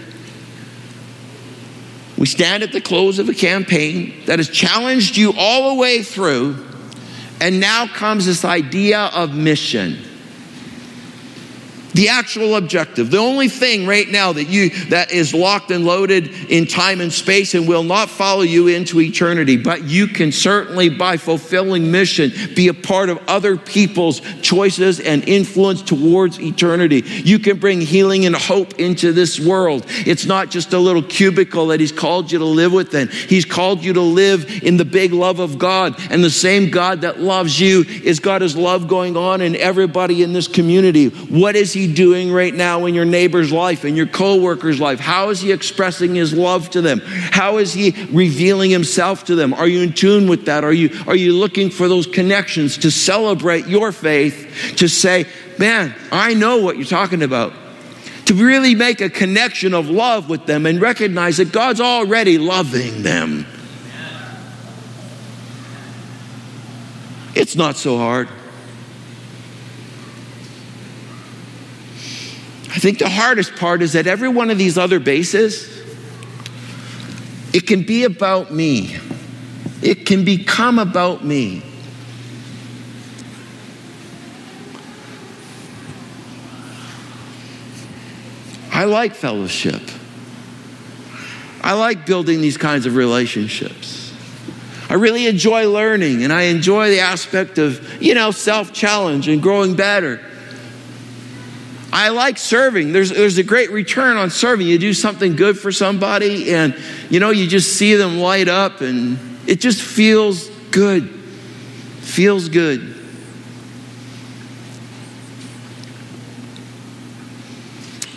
We 2.17 2.25
stand 2.25 2.63
at 2.63 2.73
the 2.73 2.81
close 2.81 3.17
of 3.17 3.29
a 3.29 3.33
campaign 3.33 4.13
that 4.25 4.39
has 4.39 4.49
challenged 4.49 5.15
you 5.15 5.33
all 5.37 5.69
the 5.69 5.75
way 5.75 6.03
through, 6.03 6.65
and 7.39 7.61
now 7.61 7.87
comes 7.87 8.25
this 8.25 8.43
idea 8.43 9.05
of 9.13 9.33
mission 9.33 10.08
the 11.93 12.09
actual 12.09 12.55
objective 12.55 13.11
the 13.11 13.17
only 13.17 13.47
thing 13.47 13.85
right 13.85 14.09
now 14.09 14.31
that 14.33 14.45
you 14.45 14.69
that 14.89 15.11
is 15.11 15.33
locked 15.33 15.71
and 15.71 15.85
loaded 15.85 16.27
in 16.49 16.65
time 16.65 17.01
and 17.01 17.11
space 17.11 17.53
and 17.53 17.67
will 17.67 17.83
not 17.83 18.09
follow 18.09 18.41
you 18.41 18.67
into 18.67 18.99
eternity 19.01 19.57
but 19.57 19.83
you 19.83 20.07
can 20.07 20.31
certainly 20.31 20.89
by 20.89 21.17
fulfilling 21.17 21.91
mission 21.91 22.31
be 22.55 22.67
a 22.67 22.73
part 22.73 23.09
of 23.09 23.19
other 23.27 23.57
people's 23.57 24.21
choices 24.41 24.99
and 24.99 25.27
influence 25.27 25.81
towards 25.81 26.39
eternity. 26.39 27.03
You 27.05 27.39
can 27.39 27.57
bring 27.57 27.81
healing 27.81 28.25
and 28.25 28.35
hope 28.35 28.79
into 28.79 29.13
this 29.13 29.39
world. 29.39 29.85
It's 29.87 30.25
not 30.25 30.49
just 30.49 30.73
a 30.73 30.79
little 30.79 31.03
cubicle 31.03 31.67
that 31.67 31.79
he's 31.79 31.91
called 31.91 32.31
you 32.31 32.39
to 32.39 32.45
live 32.45 32.73
within 32.73 33.07
he's 33.07 33.45
called 33.45 33.83
you 33.83 33.93
to 33.93 34.01
live 34.01 34.63
in 34.63 34.77
the 34.77 34.85
big 34.85 35.13
love 35.13 35.39
of 35.39 35.57
god 35.57 35.95
and 36.09 36.23
the 36.23 36.29
same 36.29 36.69
god 36.69 37.01
that 37.01 37.19
loves 37.19 37.59
you 37.59 37.83
is 38.03 38.19
got 38.19 38.41
his 38.41 38.55
love 38.55 38.87
going 38.87 39.15
on 39.15 39.41
in 39.41 39.55
everybody 39.55 40.23
in 40.23 40.33
this 40.33 40.47
community. 40.47 41.07
What 41.07 41.55
is 41.55 41.73
he 41.73 41.78
he 41.79 41.93
doing 41.93 42.31
right 42.31 42.53
now 42.53 42.85
in 42.85 42.93
your 42.93 43.05
neighbor's 43.05 43.51
life, 43.51 43.85
in 43.85 43.95
your 43.95 44.05
coworker's 44.05 44.79
life? 44.79 44.99
How 44.99 45.29
is 45.29 45.39
he 45.39 45.51
expressing 45.51 46.13
his 46.13 46.33
love 46.33 46.69
to 46.71 46.81
them? 46.81 47.01
How 47.05 47.57
is 47.57 47.73
he 47.73 47.91
revealing 48.11 48.69
himself 48.69 49.25
to 49.25 49.35
them? 49.35 49.53
Are 49.53 49.67
you 49.67 49.81
in 49.81 49.93
tune 49.93 50.27
with 50.27 50.45
that? 50.45 50.63
Are 50.63 50.73
you, 50.73 50.89
are 51.07 51.15
you 51.15 51.33
looking 51.33 51.69
for 51.69 51.87
those 51.87 52.05
connections 52.05 52.77
to 52.79 52.91
celebrate 52.91 53.67
your 53.67 53.91
faith, 53.91 54.75
to 54.77 54.87
say, 54.87 55.25
man, 55.57 55.95
I 56.11 56.33
know 56.33 56.57
what 56.57 56.75
you're 56.75 56.85
talking 56.85 57.23
about? 57.23 57.53
To 58.25 58.33
really 58.33 58.75
make 58.75 59.01
a 59.01 59.09
connection 59.09 59.73
of 59.73 59.89
love 59.89 60.29
with 60.29 60.45
them 60.45 60.65
and 60.65 60.79
recognize 60.81 61.37
that 61.37 61.51
God's 61.51 61.81
already 61.81 62.37
loving 62.37 63.01
them. 63.01 63.47
It's 67.33 67.55
not 67.55 67.77
so 67.77 67.97
hard. 67.97 68.27
I 72.69 72.77
think 72.77 72.99
the 72.99 73.09
hardest 73.09 73.55
part 73.55 73.81
is 73.81 73.93
that 73.93 74.05
every 74.05 74.29
one 74.29 74.51
of 74.51 74.57
these 74.57 74.77
other 74.77 74.99
bases, 74.99 75.67
it 77.51 77.65
can 77.65 77.83
be 77.83 78.03
about 78.03 78.53
me. 78.53 78.97
It 79.81 80.05
can 80.05 80.23
become 80.23 80.77
about 80.77 81.25
me. 81.25 81.63
I 88.71 88.83
like 88.83 89.15
fellowship. 89.15 89.81
I 91.61 91.73
like 91.73 92.05
building 92.05 92.39
these 92.39 92.57
kinds 92.57 92.85
of 92.85 92.95
relationships. 92.95 94.13
I 94.89 94.93
really 94.93 95.27
enjoy 95.27 95.67
learning 95.69 96.23
and 96.23 96.31
I 96.31 96.43
enjoy 96.43 96.89
the 96.89 96.99
aspect 96.99 97.57
of, 97.57 98.01
you 98.01 98.13
know, 98.13 98.31
self 98.31 98.71
challenge 98.73 99.27
and 99.27 99.41
growing 99.41 99.75
better. 99.75 100.21
I 101.99 102.09
like 102.09 102.37
serving. 102.37 102.93
There's, 102.93 103.09
there's 103.09 103.37
a 103.39 103.43
great 103.43 103.71
return 103.71 104.15
on 104.15 104.29
serving. 104.29 104.65
You 104.65 104.79
do 104.79 104.93
something 104.93 105.35
good 105.35 105.59
for 105.59 105.69
somebody, 105.69 106.53
and 106.53 106.73
you 107.09 107.19
know, 107.19 107.31
you 107.31 107.45
just 107.45 107.73
see 107.75 107.95
them 107.95 108.19
light 108.19 108.47
up, 108.47 108.79
and 108.79 109.19
it 109.45 109.59
just 109.59 109.81
feels 109.81 110.47
good. 110.71 111.09
Feels 111.99 112.47
good. 112.47 112.95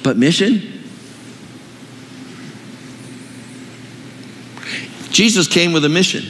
But 0.04 0.16
mission? 0.16 0.62
Jesus 5.10 5.48
came 5.48 5.72
with 5.72 5.84
a 5.84 5.88
mission. 5.88 6.22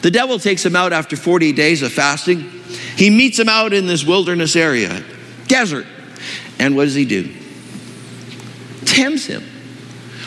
The 0.00 0.10
devil 0.10 0.38
takes 0.38 0.64
him 0.64 0.74
out 0.74 0.94
after 0.94 1.14
40 1.14 1.52
days 1.52 1.82
of 1.82 1.92
fasting. 1.92 2.40
He 2.96 3.10
meets 3.10 3.38
him 3.38 3.50
out 3.50 3.74
in 3.74 3.86
this 3.86 4.02
wilderness 4.02 4.56
area 4.56 5.04
desert. 5.50 5.86
And 6.58 6.76
what 6.76 6.84
does 6.84 6.94
he 6.94 7.04
do? 7.04 7.34
Tempts 8.86 9.26
him 9.26 9.42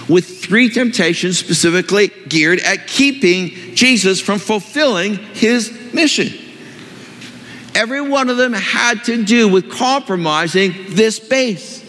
with 0.09 0.43
three 0.43 0.69
temptations 0.69 1.39
specifically 1.39 2.09
geared 2.27 2.59
at 2.59 2.87
keeping 2.87 3.49
Jesus 3.73 4.19
from 4.19 4.37
fulfilling 4.37 5.15
his 5.15 5.71
mission. 5.93 6.27
Every 7.73 8.01
one 8.01 8.29
of 8.29 8.37
them 8.37 8.53
had 8.53 9.05
to 9.05 9.23
do 9.23 9.47
with 9.47 9.71
compromising 9.71 10.73
this 10.89 11.19
base. 11.19 11.81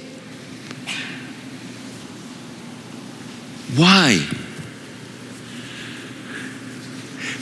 Why? 3.76 4.24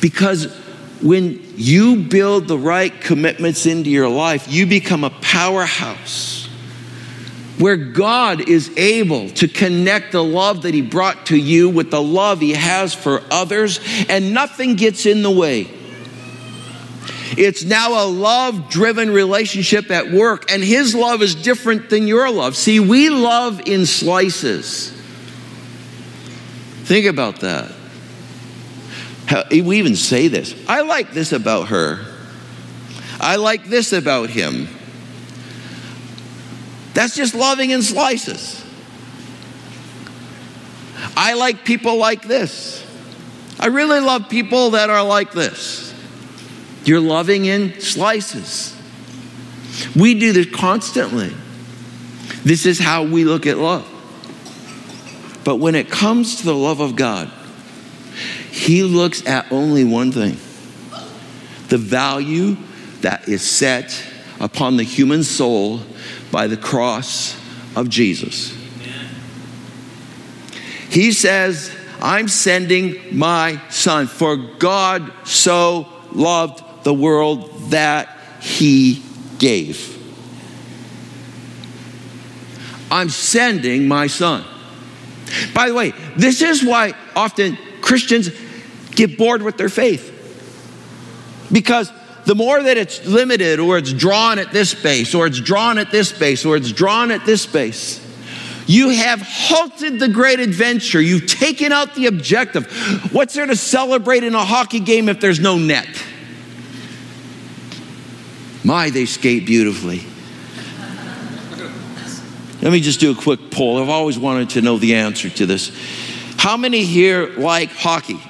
Because 0.01 0.62
when 1.03 1.43
you 1.57 1.97
build 1.97 2.47
the 2.49 2.59
right 2.59 3.01
commitments 3.01 3.67
into 3.67 3.91
your 3.91 4.09
life, 4.09 4.47
you 4.49 4.67
become 4.67 5.05
a 5.05 5.11
powerhouse 5.11 6.49
where 7.59 7.77
God 7.77 8.49
is 8.49 8.77
able 8.77 9.29
to 9.31 9.47
connect 9.47 10.13
the 10.13 10.23
love 10.23 10.63
that 10.63 10.75
He 10.75 10.83
brought 10.83 11.27
to 11.27 11.37
you 11.37 11.69
with 11.69 11.91
the 11.91 12.03
love 12.03 12.41
He 12.41 12.53
has 12.53 12.95
for 12.95 13.23
others, 13.31 13.79
and 14.09 14.33
nothing 14.33 14.77
gets 14.77 15.07
in 15.07 15.23
the 15.23 15.31
way. 15.31 15.69
It's 17.37 17.65
now 17.65 18.05
a 18.05 18.07
love 18.07 18.69
driven 18.69 19.11
relationship 19.11 19.91
at 19.91 20.11
work, 20.11 20.51
and 20.51 20.63
His 20.63 20.95
love 20.95 21.23
is 21.23 21.35
different 21.35 21.91
than 21.91 22.07
your 22.07 22.31
love. 22.31 22.57
See, 22.57 22.81
we 22.81 23.11
love 23.11 23.61
in 23.67 23.87
slices. 23.87 24.91
Think 26.85 27.07
about 27.07 27.41
that. 27.41 27.73
We 29.51 29.79
even 29.79 29.97
say 29.97 30.29
this 30.29 30.55
I 30.69 30.83
like 30.83 31.13
this 31.13 31.33
about 31.33 31.69
her. 31.69 32.05
I 33.21 33.37
like 33.37 33.67
this 33.67 33.93
about 33.93 34.31
him. 34.31 34.69
That's 36.95 37.15
just 37.15 37.35
loving 37.35 37.71
in 37.71 37.83
slices. 37.83 38.65
I 41.17 41.35
like 41.35 41.65
people 41.65 41.97
like 41.97 42.23
this. 42.23 42.85
I 43.59 43.67
really 43.67 44.01
love 44.01 44.29
people 44.29 44.71
that 44.71 44.91
are 44.91 45.05
like 45.05 45.33
this. 45.33 45.95
You're 46.85 47.01
loving 47.01 47.45
in 47.45 47.81
slices. 47.81 48.77
We 49.95 50.19
do 50.19 50.33
this 50.33 50.51
constantly. 50.51 51.33
This 52.45 52.67
is 52.67 52.79
how 52.79 53.05
we 53.05 53.25
look 53.25 53.47
at 53.47 53.57
love. 53.57 53.89
But 55.45 55.57
when 55.57 55.75
it 55.75 55.91
comes 55.91 56.37
to 56.37 56.45
the 56.45 56.55
love 56.55 56.81
of 56.81 56.97
God, 56.97 57.31
he 58.53 58.83
looks 58.83 59.27
at 59.27 59.51
only 59.51 59.83
one 59.83 60.13
thing 60.13 60.37
the 61.69 61.79
value 61.79 62.55
that 63.01 63.27
is 63.27 63.41
set 63.41 64.05
upon 64.39 64.77
the 64.77 64.83
human 64.83 65.25
soul 65.25 65.81
by 66.31 66.47
the 66.47 66.57
cross 66.57 67.35
of 67.75 67.89
Jesus. 67.89 68.55
He 70.91 71.13
says, 71.13 71.75
I'm 72.03 72.29
sending 72.29 73.17
my 73.17 73.59
son, 73.71 74.07
for 74.07 74.37
God 74.37 75.11
so 75.25 75.89
loved 76.13 76.85
the 76.85 76.93
world 76.93 77.71
that 77.71 78.19
he 78.43 79.03
gave. 79.39 79.89
I'm 82.91 83.09
sending 83.09 83.89
my 83.89 84.09
son. 84.09 84.45
By 85.55 85.69
the 85.69 85.75
way, 85.75 85.95
this 86.17 86.43
is 86.43 86.63
why 86.63 86.93
often 87.17 87.57
Christians 87.93 88.31
get 88.93 89.19
bored 89.19 89.43
with 89.43 89.59
their 89.59 89.69
faith. 89.69 90.09
Because 91.53 91.93
the 92.25 92.35
more 92.35 92.63
that 92.63 92.79
it's 92.79 93.05
limited 93.05 93.61
or 93.61 93.77
it's 93.77 93.93
drawn 93.93 94.39
at 94.39 94.51
this 94.51 94.71
space 94.71 95.15
or 95.15 95.27
it's 95.27 95.39
drawn 95.39 95.77
at 95.77 95.91
this 95.91 96.09
space 96.09 96.47
or 96.47 96.57
it's 96.57 96.73
drawn 96.73 97.11
at 97.11 97.27
this 97.27 97.43
space, 97.43 98.01
you 98.67 98.89
have 98.89 99.21
halted 99.21 99.99
the 99.99 100.09
great 100.09 100.41
adventure. 100.41 101.03
You've 101.03 101.27
taken 101.27 101.71
out 101.71 101.95
the 101.95 102.07
objective. 102.07 102.73
What's 103.13 103.35
there 103.35 103.45
to 103.45 103.57
celebrate 103.57 104.25
in 104.25 104.35
a 104.35 104.43
hockey 104.43 104.81
game 104.81 105.11
if 105.11 105.21
there's 105.21 105.39
no 105.39 105.59
net? 105.59 105.87
My, 108.65 108.89
they 108.89 109.05
skate 109.05 109.45
beautifully. 109.45 110.01
Let 112.63 112.73
me 112.73 112.81
just 112.81 113.01
do 113.01 113.11
a 113.11 113.15
quick 113.15 113.51
poll. 113.51 113.83
I've 113.83 113.91
always 113.91 114.19
wanted 114.19 114.49
to 114.51 114.63
know 114.63 114.79
the 114.79 114.95
answer 114.95 115.29
to 115.29 115.45
this. 115.45 115.71
How 116.43 116.57
many 116.57 116.83
here 116.83 117.29
like 117.37 117.71
hockey? 117.71 118.21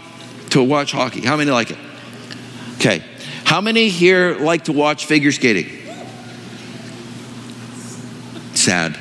To 0.51 0.63
watch 0.63 0.93
hockey? 0.93 1.23
How 1.23 1.39
many 1.39 1.51
like 1.51 1.71
it? 1.71 1.79
Okay. 2.75 3.03
How 3.45 3.63
many 3.63 3.89
here 3.89 4.37
like 4.39 4.65
to 4.65 4.73
watch 4.75 5.07
figure 5.07 5.33
skating? 5.33 5.65
Sad. 8.53 8.99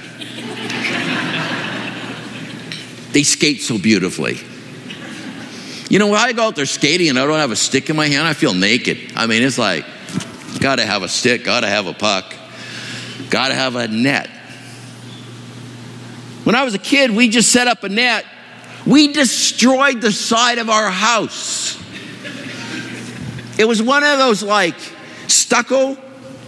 they 3.12 3.24
skate 3.24 3.60
so 3.60 3.78
beautifully. 3.78 4.38
You 5.89 6.00
know, 6.00 6.08
when 6.08 6.21
I 6.21 6.32
go 6.32 6.43
out 6.43 6.56
there 6.56 6.65
skating 6.65 7.10
and 7.10 7.19
I 7.19 7.26
don't 7.26 7.38
have 7.38 7.52
a 7.52 7.58
stick 7.58 7.89
in 7.89 7.97
my 7.97 8.08
hand, 8.08 8.26
I 8.26 8.32
feel 8.32 8.54
naked. 8.54 8.97
I 9.17 9.28
mean, 9.28 9.43
it's 9.43 9.58
like, 9.58 9.84
gotta 10.62 10.86
have 10.86 11.04
a 11.04 11.10
stick, 11.10 11.43
gotta 11.43 11.67
have 11.67 11.86
a 11.86 11.93
puck, 11.93 12.34
gotta 13.30 13.56
have 13.56 13.76
a 13.76 13.89
net. 13.89 14.30
When 16.45 16.56
I 16.56 16.63
was 16.63 16.76
a 16.76 16.80
kid, 16.80 17.12
we 17.12 17.28
just 17.28 17.52
set 17.52 17.67
up 17.67 17.84
a 17.84 17.89
net 17.89 18.26
we 18.86 19.13
destroyed 19.13 20.02
the 20.02 20.12
side 20.12 20.58
of 20.58 20.70
our 20.70 20.89
house. 20.89 21.78
It 23.58 23.65
was 23.65 23.82
one 23.82 24.04
of 24.04 24.17
those 24.17 24.41
like 24.41 24.76
stucco. 25.28 25.98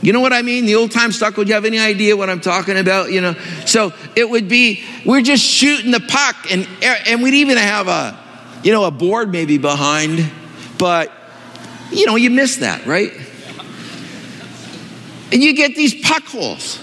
You 0.02 0.12
know 0.12 0.20
what 0.20 0.34
I 0.34 0.42
mean? 0.42 0.66
The 0.66 0.76
old 0.76 0.92
time 0.92 1.12
stucco. 1.12 1.44
Do 1.44 1.48
you 1.50 1.54
have 1.54 1.66
any 1.66 1.80
idea 1.80 2.18
what 2.18 2.30
I'm 2.30 2.42
talking 2.42 2.78
about? 2.78 3.12
You 3.12 3.22
know, 3.22 3.34
so 3.66 3.94
it 4.16 4.30
would 4.30 4.50
be 4.50 4.84
we're 5.06 5.22
just 5.22 5.44
shooting 5.44 5.92
the 5.92 6.02
puck, 6.02 6.36
and 6.52 6.68
and 6.82 7.24
we'd 7.24 7.36
even 7.36 7.58
have 7.58 7.88
a, 7.88 8.20
you 8.64 8.74
know, 8.74 8.84
a 8.84 8.92
board 8.92 9.32
maybe 9.32 9.58
behind, 9.58 10.30
but 10.78 11.12
you 11.92 12.06
know, 12.06 12.16
you 12.16 12.32
miss 12.32 12.58
that, 12.58 12.86
right? 12.86 13.14
And 15.32 15.42
you 15.42 15.56
get 15.56 15.76
these 15.76 15.96
puck 16.06 16.24
holes 16.24 16.83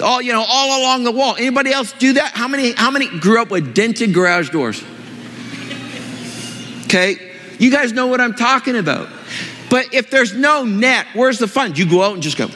all 0.00 0.22
you 0.22 0.32
know 0.32 0.44
all 0.46 0.80
along 0.80 1.04
the 1.04 1.12
wall. 1.12 1.36
Anybody 1.36 1.72
else 1.72 1.92
do 1.92 2.14
that? 2.14 2.32
How 2.32 2.48
many 2.48 2.72
how 2.72 2.90
many 2.90 3.08
grew 3.18 3.40
up 3.40 3.50
with 3.50 3.74
dented 3.74 4.14
garage 4.14 4.50
doors? 4.50 4.82
Okay? 6.84 7.16
You 7.58 7.70
guys 7.70 7.92
know 7.92 8.06
what 8.06 8.20
i'm 8.20 8.34
talking 8.34 8.76
about. 8.76 9.08
But 9.70 9.94
if 9.94 10.10
there's 10.10 10.34
no 10.34 10.64
net 10.64 11.06
where's 11.14 11.38
the 11.38 11.48
fun? 11.48 11.74
You 11.74 11.88
go 11.88 12.02
out 12.02 12.14
and 12.14 12.22
just 12.22 12.36
go 12.36 12.48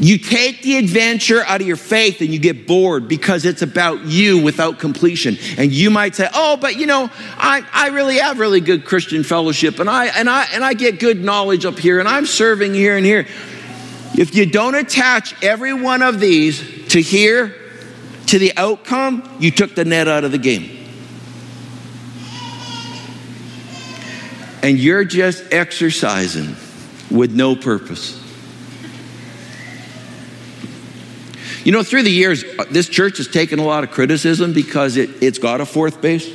You 0.00 0.18
take 0.18 0.62
the 0.62 0.76
adventure 0.76 1.42
out 1.42 1.60
of 1.60 1.66
your 1.66 1.76
faith 1.76 2.20
and 2.20 2.32
you 2.32 2.38
get 2.38 2.68
bored 2.68 3.08
because 3.08 3.44
it's 3.44 3.62
about 3.62 4.04
you 4.04 4.40
without 4.42 4.78
completion. 4.78 5.36
And 5.56 5.72
you 5.72 5.90
might 5.90 6.14
say, 6.14 6.28
"Oh, 6.32 6.56
but 6.56 6.76
you 6.76 6.86
know, 6.86 7.10
I, 7.36 7.64
I 7.72 7.88
really 7.88 8.18
have 8.18 8.38
really 8.38 8.60
good 8.60 8.84
Christian 8.84 9.24
fellowship 9.24 9.80
and 9.80 9.90
I 9.90 10.06
and 10.06 10.30
I 10.30 10.46
and 10.54 10.64
I 10.64 10.74
get 10.74 11.00
good 11.00 11.22
knowledge 11.24 11.64
up 11.64 11.78
here 11.78 11.98
and 11.98 12.08
I'm 12.08 12.26
serving 12.26 12.74
here 12.74 12.96
and 12.96 13.04
here." 13.04 13.26
If 14.16 14.34
you 14.34 14.46
don't 14.46 14.74
attach 14.74 15.40
every 15.42 15.72
one 15.72 16.02
of 16.02 16.20
these 16.20 16.88
to 16.88 17.00
here 17.00 17.54
to 18.26 18.38
the 18.38 18.52
outcome, 18.56 19.36
you 19.40 19.50
took 19.50 19.74
the 19.74 19.84
net 19.84 20.08
out 20.08 20.24
of 20.24 20.32
the 20.32 20.38
game. 20.38 20.76
And 24.62 24.78
you're 24.78 25.04
just 25.04 25.52
exercising 25.52 26.56
with 27.10 27.32
no 27.32 27.56
purpose. 27.56 28.27
You 31.68 31.72
know, 31.72 31.82
through 31.82 32.04
the 32.04 32.10
years, 32.10 32.44
uh, 32.44 32.64
this 32.70 32.88
church 32.88 33.18
has 33.18 33.28
taken 33.28 33.58
a 33.58 33.62
lot 33.62 33.84
of 33.84 33.90
criticism 33.90 34.54
because 34.54 34.96
it, 34.96 35.22
it's 35.22 35.38
got 35.38 35.60
a 35.60 35.66
fourth 35.66 36.00
base. 36.00 36.26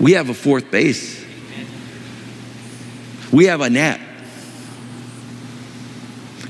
We 0.00 0.14
have 0.14 0.28
a 0.28 0.34
fourth 0.34 0.72
base. 0.72 1.24
We 3.30 3.44
have 3.44 3.60
a 3.60 3.70
net. 3.70 4.00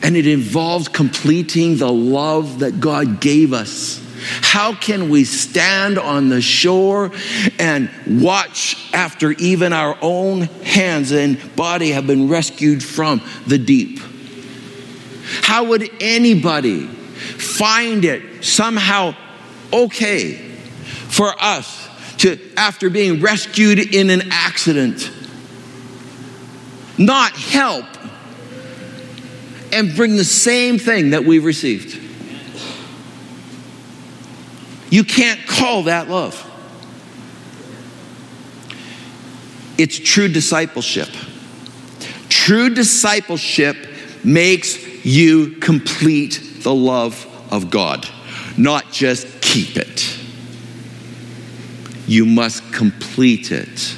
And 0.03 0.17
it 0.17 0.27
involves 0.27 0.89
completing 0.89 1.77
the 1.77 1.93
love 1.93 2.61
that 2.61 2.81
God 2.81 3.21
gave 3.21 3.53
us. 3.53 4.03
How 4.25 4.75
can 4.75 5.09
we 5.11 5.25
stand 5.25 5.99
on 5.99 6.29
the 6.29 6.41
shore 6.41 7.11
and 7.59 7.91
watch 8.07 8.91
after 8.95 9.33
even 9.33 9.73
our 9.73 9.99
own 10.01 10.43
hands 10.43 11.13
and 11.13 11.39
body 11.57 11.91
have 11.91 12.07
been 12.07 12.29
rescued 12.29 12.83
from 12.83 13.21
the 13.47 13.59
deep? 13.59 14.01
How 15.43 15.65
would 15.65 15.89
anybody 16.01 16.87
find 16.87 18.05
it 18.05 18.45
somehow 18.45 19.15
okay 19.73 20.35
for 20.35 21.35
us 21.41 21.89
to, 22.19 22.39
after 22.57 22.91
being 22.91 23.21
rescued 23.21 23.79
in 23.95 24.11
an 24.11 24.29
accident, 24.31 25.11
not 26.97 27.33
help 27.33 27.87
and 29.73 29.95
bring 29.97 30.17
the 30.17 30.25
same 30.25 30.79
thing 30.79 31.11
that 31.11 31.25
we've 31.25 31.45
received? 31.45 32.04
You 34.95 35.03
can't 35.03 35.45
call 35.49 35.83
that 35.83 36.09
love. 36.09 36.41
It's 39.77 39.99
true 39.99 40.29
discipleship. 40.29 41.09
True 42.29 42.73
discipleship 42.73 43.77
makes 44.23 45.05
you 45.05 45.57
complete 45.57 46.61
the 46.61 46.73
love 46.73 47.27
of 47.51 47.71
God, 47.71 48.09
not 48.57 48.93
just 48.93 49.43
keep 49.43 49.77
it. 49.77 50.17
You 52.07 52.25
must 52.25 52.73
complete 52.73 53.51
it. 53.51 53.97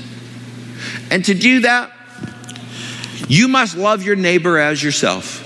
And 1.10 1.22
to 1.26 1.34
do 1.34 1.60
that, 1.60 1.92
you 3.28 3.48
must 3.48 3.76
love 3.76 4.02
your 4.02 4.16
neighbor 4.16 4.58
as 4.58 4.82
yourself. 4.82 5.45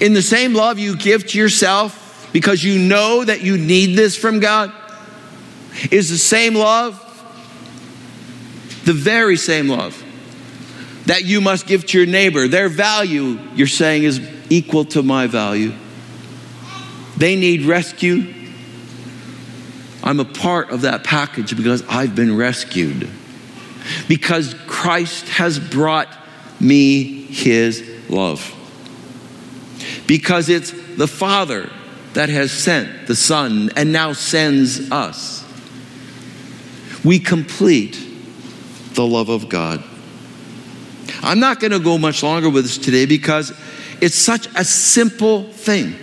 In 0.00 0.14
the 0.14 0.22
same 0.22 0.54
love 0.54 0.78
you 0.78 0.96
give 0.96 1.26
to 1.28 1.38
yourself 1.38 2.28
because 2.32 2.62
you 2.62 2.78
know 2.78 3.24
that 3.24 3.42
you 3.42 3.58
need 3.58 3.96
this 3.96 4.16
from 4.16 4.40
God, 4.40 4.72
is 5.90 6.10
the 6.10 6.18
same 6.18 6.54
love, 6.54 7.04
the 8.84 8.92
very 8.92 9.36
same 9.36 9.68
love 9.68 10.04
that 11.06 11.24
you 11.24 11.40
must 11.40 11.66
give 11.66 11.86
to 11.86 11.98
your 11.98 12.06
neighbor. 12.06 12.48
Their 12.48 12.68
value, 12.68 13.38
you're 13.54 13.66
saying, 13.66 14.04
is 14.04 14.20
equal 14.50 14.84
to 14.86 15.02
my 15.02 15.26
value. 15.26 15.72
They 17.16 17.34
need 17.34 17.62
rescue. 17.62 18.34
I'm 20.04 20.20
a 20.20 20.24
part 20.24 20.70
of 20.70 20.82
that 20.82 21.04
package 21.04 21.56
because 21.56 21.82
I've 21.88 22.14
been 22.14 22.36
rescued. 22.36 23.08
Because 24.06 24.54
Christ 24.66 25.28
has 25.30 25.58
brought 25.58 26.08
me 26.60 27.22
his 27.22 27.88
love. 28.10 28.54
Because 30.08 30.48
it's 30.48 30.72
the 30.96 31.06
Father 31.06 31.70
that 32.14 32.30
has 32.30 32.50
sent 32.50 33.06
the 33.06 33.14
Son 33.14 33.70
and 33.76 33.92
now 33.92 34.12
sends 34.14 34.90
us. 34.90 35.44
We 37.04 37.20
complete 37.20 37.96
the 38.94 39.06
love 39.06 39.28
of 39.28 39.48
God. 39.48 39.84
I'm 41.22 41.38
not 41.38 41.60
going 41.60 41.72
to 41.72 41.78
go 41.78 41.98
much 41.98 42.22
longer 42.22 42.48
with 42.48 42.64
this 42.64 42.78
today 42.78 43.06
because 43.06 43.52
it's 44.00 44.16
such 44.16 44.46
a 44.56 44.64
simple 44.64 45.44
thing. 45.44 45.94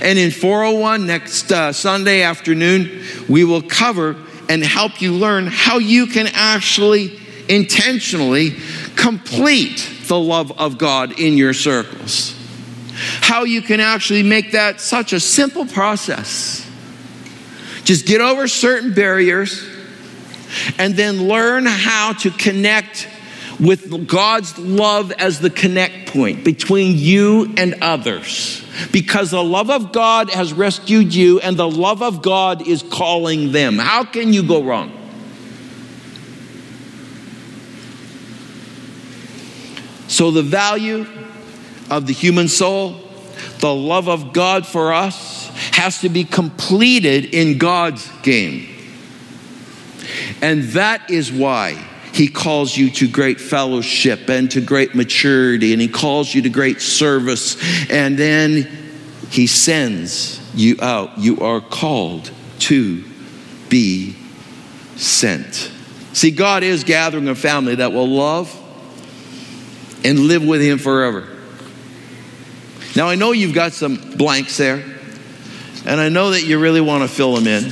And 0.00 0.18
in 0.18 0.30
401 0.30 1.06
next 1.06 1.50
uh, 1.50 1.72
Sunday 1.72 2.22
afternoon, 2.22 3.02
we 3.28 3.44
will 3.44 3.62
cover 3.62 4.16
and 4.48 4.64
help 4.64 5.02
you 5.02 5.12
learn 5.12 5.48
how 5.48 5.78
you 5.78 6.06
can 6.06 6.28
actually 6.32 7.18
intentionally 7.48 8.56
complete 8.96 9.90
the 10.06 10.18
love 10.18 10.58
of 10.58 10.78
God 10.78 11.18
in 11.18 11.36
your 11.36 11.52
circles. 11.52 12.37
How 13.20 13.44
you 13.44 13.62
can 13.62 13.80
actually 13.80 14.22
make 14.22 14.52
that 14.52 14.80
such 14.80 15.12
a 15.12 15.20
simple 15.20 15.66
process. 15.66 16.68
Just 17.84 18.06
get 18.06 18.20
over 18.20 18.48
certain 18.48 18.94
barriers 18.94 19.66
and 20.78 20.94
then 20.94 21.28
learn 21.28 21.66
how 21.66 22.12
to 22.14 22.30
connect 22.30 23.08
with 23.60 24.06
God's 24.06 24.58
love 24.58 25.10
as 25.12 25.40
the 25.40 25.50
connect 25.50 26.08
point 26.08 26.44
between 26.44 26.96
you 26.96 27.52
and 27.56 27.76
others. 27.82 28.64
Because 28.92 29.30
the 29.30 29.42
love 29.42 29.70
of 29.70 29.92
God 29.92 30.30
has 30.30 30.52
rescued 30.52 31.14
you 31.14 31.40
and 31.40 31.56
the 31.56 31.68
love 31.68 32.02
of 32.02 32.22
God 32.22 32.66
is 32.66 32.82
calling 32.82 33.52
them. 33.52 33.78
How 33.78 34.04
can 34.04 34.32
you 34.32 34.46
go 34.46 34.62
wrong? 34.62 34.94
So, 40.06 40.30
the 40.30 40.42
value 40.42 41.06
of 41.90 42.06
the 42.06 42.12
human 42.12 42.48
soul, 42.48 42.96
the 43.60 43.74
love 43.74 44.08
of 44.08 44.32
God 44.32 44.66
for 44.66 44.92
us, 44.92 45.48
has 45.72 46.00
to 46.00 46.08
be 46.08 46.24
completed 46.24 47.34
in 47.34 47.58
God's 47.58 48.10
game. 48.22 48.68
And 50.40 50.64
that 50.64 51.10
is 51.10 51.32
why 51.32 51.88
he 52.18 52.26
calls 52.26 52.76
you 52.76 52.90
to 52.90 53.06
great 53.06 53.40
fellowship 53.40 54.28
and 54.28 54.50
to 54.50 54.60
great 54.60 54.92
maturity, 54.92 55.72
and 55.72 55.80
He 55.80 55.86
calls 55.86 56.34
you 56.34 56.42
to 56.42 56.48
great 56.48 56.80
service. 56.80 57.56
And 57.88 58.18
then 58.18 58.68
He 59.30 59.46
sends 59.46 60.40
you 60.52 60.74
out. 60.82 61.16
You 61.18 61.38
are 61.38 61.60
called 61.60 62.32
to 62.60 63.04
be 63.68 64.16
sent. 64.96 65.70
See, 66.12 66.32
God 66.32 66.64
is 66.64 66.82
gathering 66.82 67.28
a 67.28 67.36
family 67.36 67.76
that 67.76 67.92
will 67.92 68.08
love 68.08 68.52
and 70.04 70.18
live 70.18 70.44
with 70.44 70.60
Him 70.60 70.78
forever. 70.78 71.37
Now, 72.98 73.08
I 73.08 73.14
know 73.14 73.30
you've 73.30 73.54
got 73.54 73.74
some 73.74 73.94
blanks 74.16 74.56
there, 74.56 74.82
and 75.86 76.00
I 76.00 76.08
know 76.08 76.30
that 76.30 76.42
you 76.42 76.58
really 76.58 76.80
want 76.80 77.08
to 77.08 77.08
fill 77.08 77.32
them 77.32 77.46
in. 77.46 77.70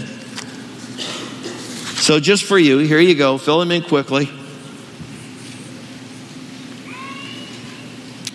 So, 1.96 2.20
just 2.20 2.44
for 2.44 2.56
you, 2.56 2.78
here 2.78 3.00
you 3.00 3.16
go. 3.16 3.36
Fill 3.36 3.58
them 3.58 3.72
in 3.72 3.82
quickly. 3.82 4.26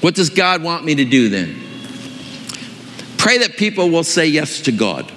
What 0.01 0.15
does 0.15 0.31
God 0.31 0.63
want 0.63 0.83
me 0.83 0.95
to 0.95 1.05
do 1.05 1.29
then? 1.29 1.61
Pray 3.17 3.37
that 3.37 3.55
people 3.55 3.89
will 3.89 4.03
say 4.03 4.27
yes 4.27 4.59
to 4.63 4.73
God. 4.73 5.09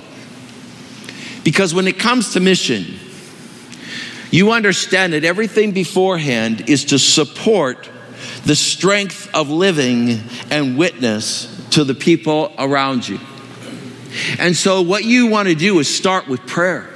Because 1.43 1.75
when 1.75 1.89
it 1.89 1.99
comes 1.99 2.35
to 2.35 2.41
mission, 2.41 2.85
you 4.31 4.53
understand 4.53 5.13
that 5.13 5.25
everything 5.25 5.73
beforehand 5.73 6.71
is 6.71 6.85
to 6.85 7.01
support 7.01 7.91
the 8.45 8.55
strength 8.55 9.29
of 9.35 9.51
living 9.51 10.21
and 10.53 10.79
witness 10.79 11.51
to 11.75 11.85
the 11.85 11.95
people 11.95 12.53
around 12.59 13.09
you. 13.09 13.19
And 14.39 14.57
so, 14.57 14.83
what 14.83 15.05
you 15.05 15.27
want 15.27 15.49
to 15.49 15.55
do 15.55 15.79
is 15.81 15.93
start 15.93 16.29
with 16.29 16.47
prayer. 16.47 16.89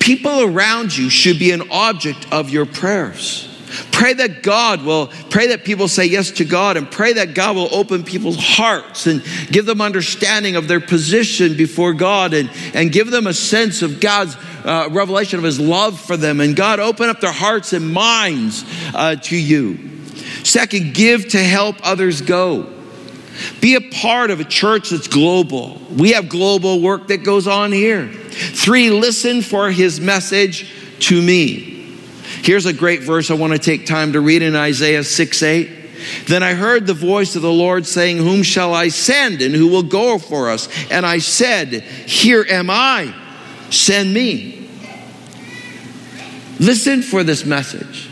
People 0.00 0.42
around 0.42 0.96
you 0.96 1.08
should 1.08 1.38
be 1.38 1.52
an 1.52 1.70
object 1.70 2.26
of 2.32 2.50
your 2.50 2.66
prayers. 2.66 3.48
Pray 3.92 4.14
that 4.14 4.42
God 4.42 4.82
will, 4.82 5.06
pray 5.30 5.48
that 5.48 5.64
people 5.64 5.86
say 5.86 6.06
yes 6.06 6.32
to 6.32 6.44
God, 6.44 6.76
and 6.76 6.90
pray 6.90 7.12
that 7.14 7.34
God 7.34 7.54
will 7.54 7.72
open 7.72 8.02
people's 8.02 8.36
hearts 8.36 9.06
and 9.06 9.22
give 9.50 9.64
them 9.64 9.80
understanding 9.80 10.56
of 10.56 10.66
their 10.66 10.80
position 10.80 11.56
before 11.56 11.94
God 11.94 12.34
and, 12.34 12.50
and 12.74 12.90
give 12.90 13.10
them 13.10 13.26
a 13.28 13.32
sense 13.32 13.80
of 13.80 14.00
God's 14.00 14.36
uh, 14.64 14.88
revelation 14.90 15.38
of 15.38 15.44
His 15.44 15.60
love 15.60 16.00
for 16.00 16.16
them. 16.16 16.40
And 16.40 16.56
God, 16.56 16.80
open 16.80 17.08
up 17.08 17.20
their 17.20 17.32
hearts 17.32 17.72
and 17.72 17.92
minds 17.92 18.64
uh, 18.92 19.14
to 19.16 19.36
you. 19.36 19.78
Second, 20.42 20.94
give 20.94 21.28
to 21.28 21.38
help 21.38 21.76
others 21.84 22.20
go. 22.20 22.71
Be 23.60 23.74
a 23.74 23.80
part 23.80 24.30
of 24.30 24.40
a 24.40 24.44
church 24.44 24.90
that's 24.90 25.08
global. 25.08 25.80
We 25.90 26.12
have 26.12 26.28
global 26.28 26.80
work 26.80 27.08
that 27.08 27.18
goes 27.18 27.46
on 27.46 27.72
here. 27.72 28.08
Three, 28.08 28.90
listen 28.90 29.42
for 29.42 29.70
his 29.70 30.00
message 30.00 30.70
to 31.00 31.20
me. 31.20 31.72
Here's 32.42 32.66
a 32.66 32.72
great 32.72 33.02
verse 33.02 33.30
I 33.30 33.34
want 33.34 33.52
to 33.52 33.58
take 33.58 33.86
time 33.86 34.12
to 34.14 34.20
read 34.20 34.42
in 34.42 34.56
Isaiah 34.56 35.04
6 35.04 35.42
8. 35.42 35.70
Then 36.26 36.42
I 36.42 36.54
heard 36.54 36.86
the 36.86 36.94
voice 36.94 37.36
of 37.36 37.42
the 37.42 37.52
Lord 37.52 37.86
saying, 37.86 38.18
Whom 38.18 38.42
shall 38.42 38.74
I 38.74 38.88
send 38.88 39.40
and 39.42 39.54
who 39.54 39.68
will 39.68 39.84
go 39.84 40.18
for 40.18 40.50
us? 40.50 40.68
And 40.90 41.06
I 41.06 41.18
said, 41.18 41.72
Here 41.72 42.44
am 42.48 42.70
I, 42.70 43.14
send 43.70 44.12
me. 44.12 44.68
Listen 46.58 47.02
for 47.02 47.24
this 47.24 47.44
message. 47.44 48.08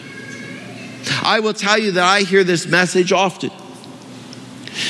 I 1.23 1.41
will 1.41 1.55
tell 1.55 1.79
you 1.79 1.93
that 1.93 2.05
I 2.05 2.21
hear 2.21 2.45
this 2.45 2.67
message 2.67 3.13
often. 3.13 3.51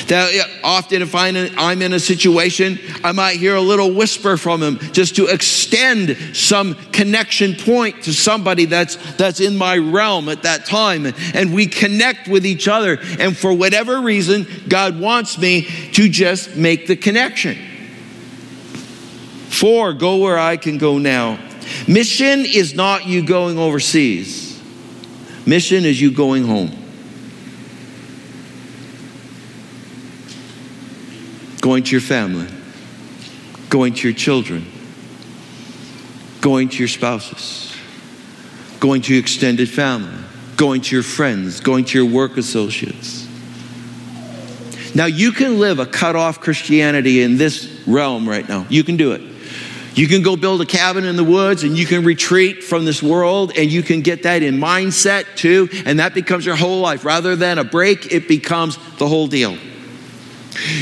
That 0.07 0.31
often, 0.63 1.01
if 1.01 1.15
I'm 1.15 1.81
in 1.81 1.93
a 1.93 1.99
situation, 1.99 2.79
I 3.03 3.11
might 3.11 3.37
hear 3.37 3.55
a 3.55 3.61
little 3.61 3.93
whisper 3.93 4.37
from 4.37 4.61
him 4.61 4.79
just 4.91 5.15
to 5.15 5.27
extend 5.27 6.17
some 6.35 6.75
connection 6.91 7.55
point 7.55 8.03
to 8.03 8.13
somebody 8.13 8.65
that's, 8.65 8.95
that's 9.15 9.39
in 9.39 9.57
my 9.57 9.77
realm 9.77 10.29
at 10.29 10.43
that 10.43 10.65
time. 10.65 11.05
And 11.33 11.53
we 11.53 11.67
connect 11.67 12.27
with 12.27 12.45
each 12.45 12.67
other. 12.67 12.99
And 13.19 13.35
for 13.35 13.53
whatever 13.53 14.01
reason, 14.01 14.45
God 14.67 14.99
wants 14.99 15.37
me 15.37 15.63
to 15.93 16.09
just 16.09 16.55
make 16.55 16.87
the 16.87 16.95
connection. 16.95 17.57
Four, 19.49 19.93
go 19.93 20.17
where 20.17 20.39
I 20.39 20.57
can 20.57 20.77
go 20.77 20.97
now. 20.97 21.39
Mission 21.87 22.45
is 22.45 22.73
not 22.73 23.05
you 23.05 23.25
going 23.25 23.57
overseas, 23.57 24.61
mission 25.45 25.85
is 25.85 26.01
you 26.01 26.11
going 26.11 26.45
home. 26.45 26.80
Going 31.61 31.83
to 31.83 31.91
your 31.91 32.01
family, 32.01 32.47
going 33.69 33.93
to 33.93 34.07
your 34.07 34.17
children, 34.17 34.65
going 36.41 36.67
to 36.67 36.77
your 36.79 36.87
spouses, 36.87 37.75
going 38.79 39.01
to 39.03 39.13
your 39.13 39.21
extended 39.21 39.69
family, 39.69 40.17
going 40.57 40.81
to 40.81 40.95
your 40.95 41.03
friends, 41.03 41.59
going 41.59 41.85
to 41.85 42.03
your 42.03 42.11
work 42.11 42.35
associates. 42.35 43.27
Now, 44.93 45.05
you 45.05 45.31
can 45.31 45.59
live 45.59 45.79
a 45.79 45.85
cut 45.85 46.17
off 46.17 46.41
Christianity 46.41 47.21
in 47.21 47.37
this 47.37 47.81
realm 47.87 48.27
right 48.27 48.47
now. 48.49 48.65
You 48.69 48.83
can 48.83 48.97
do 48.97 49.13
it. 49.13 49.21
You 49.93 50.07
can 50.07 50.21
go 50.21 50.35
build 50.35 50.61
a 50.61 50.65
cabin 50.65 51.05
in 51.05 51.15
the 51.15 51.23
woods 51.23 51.63
and 51.63 51.77
you 51.77 51.85
can 51.85 52.03
retreat 52.03 52.63
from 52.63 52.85
this 52.85 53.03
world 53.03 53.51
and 53.55 53.71
you 53.71 53.83
can 53.83 54.01
get 54.01 54.23
that 54.23 54.41
in 54.41 54.57
mindset 54.57 55.35
too, 55.35 55.69
and 55.85 55.99
that 55.99 56.13
becomes 56.13 56.45
your 56.45 56.55
whole 56.55 56.79
life. 56.79 57.05
Rather 57.05 57.35
than 57.35 57.57
a 57.57 57.63
break, 57.63 58.11
it 58.11 58.27
becomes 58.27 58.77
the 58.97 59.07
whole 59.07 59.27
deal. 59.27 59.57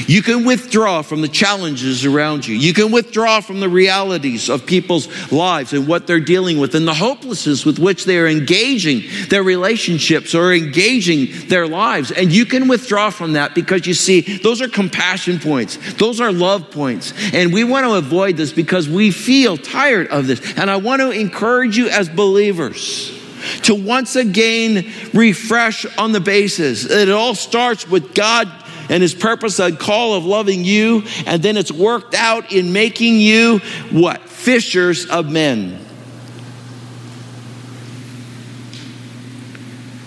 You 0.08 0.24
can 0.24 0.46
withdraw 0.46 1.02
from 1.02 1.22
the 1.22 1.28
challenges 1.28 2.06
around 2.06 2.48
you. 2.48 2.56
You 2.56 2.74
can 2.74 2.92
withdraw 2.92 3.40
from 3.40 3.60
the 3.60 3.70
realities 3.70 4.50
of 4.50 4.66
people's 4.66 5.08
lives 5.32 5.74
and 5.74 5.88
what 5.88 6.08
they're 6.08 6.20
dealing 6.20 6.60
with 6.60 6.74
and 6.74 6.88
the 6.88 6.94
hopelessness 6.94 7.66
with 7.66 7.78
which 7.78 8.06
they 8.06 8.18
are 8.18 8.28
engaging 8.28 9.04
their 9.30 9.44
relationships 9.44 10.34
or 10.34 10.54
engaging 10.54 11.28
their 11.48 11.68
lives. 11.68 12.12
And 12.12 12.32
you 12.32 12.46
can 12.46 12.68
withdraw 12.68 13.10
from 13.12 13.34
that 13.34 13.54
because 13.54 13.86
you 13.86 13.94
see, 13.94 14.22
those 14.22 14.62
are 14.62 14.68
compassion 14.68 15.40
points, 15.40 15.78
those 15.96 16.20
are 16.20 16.32
love 16.32 16.72
points. 16.72 17.14
And 17.34 17.54
we 17.54 17.64
want 17.64 17.86
to 17.86 17.94
avoid 17.94 18.38
this 18.38 18.52
because 18.52 18.90
we 18.90 19.12
feel 19.12 19.58
tired 19.58 20.08
of 20.08 20.28
this. 20.28 20.42
And 20.58 20.70
I 20.70 20.78
want 20.78 21.02
to 21.02 21.12
encourage 21.12 21.78
you 21.78 21.90
as 21.90 22.10
believers 22.10 23.16
to 23.64 23.76
once 23.76 24.16
again 24.16 24.92
refresh 25.14 25.86
on 25.98 26.12
the 26.12 26.20
basis. 26.20 26.86
It 26.86 27.10
all 27.10 27.36
starts 27.36 27.88
with 27.88 28.14
God 28.14 28.52
and 28.90 29.02
his 29.02 29.14
purpose 29.14 29.60
and 29.60 29.80
call 29.80 30.16
of 30.16 30.26
loving 30.26 30.66
you, 30.66 31.04
and 31.26 31.42
then 31.42 31.56
it's 31.56 31.72
worked 31.72 32.16
out 32.16 32.52
in 32.52 32.74
making 32.74 33.20
you 33.20 33.60
what? 33.92 34.22
Fishers 34.22 35.06
of 35.06 35.30
men. 35.30 35.80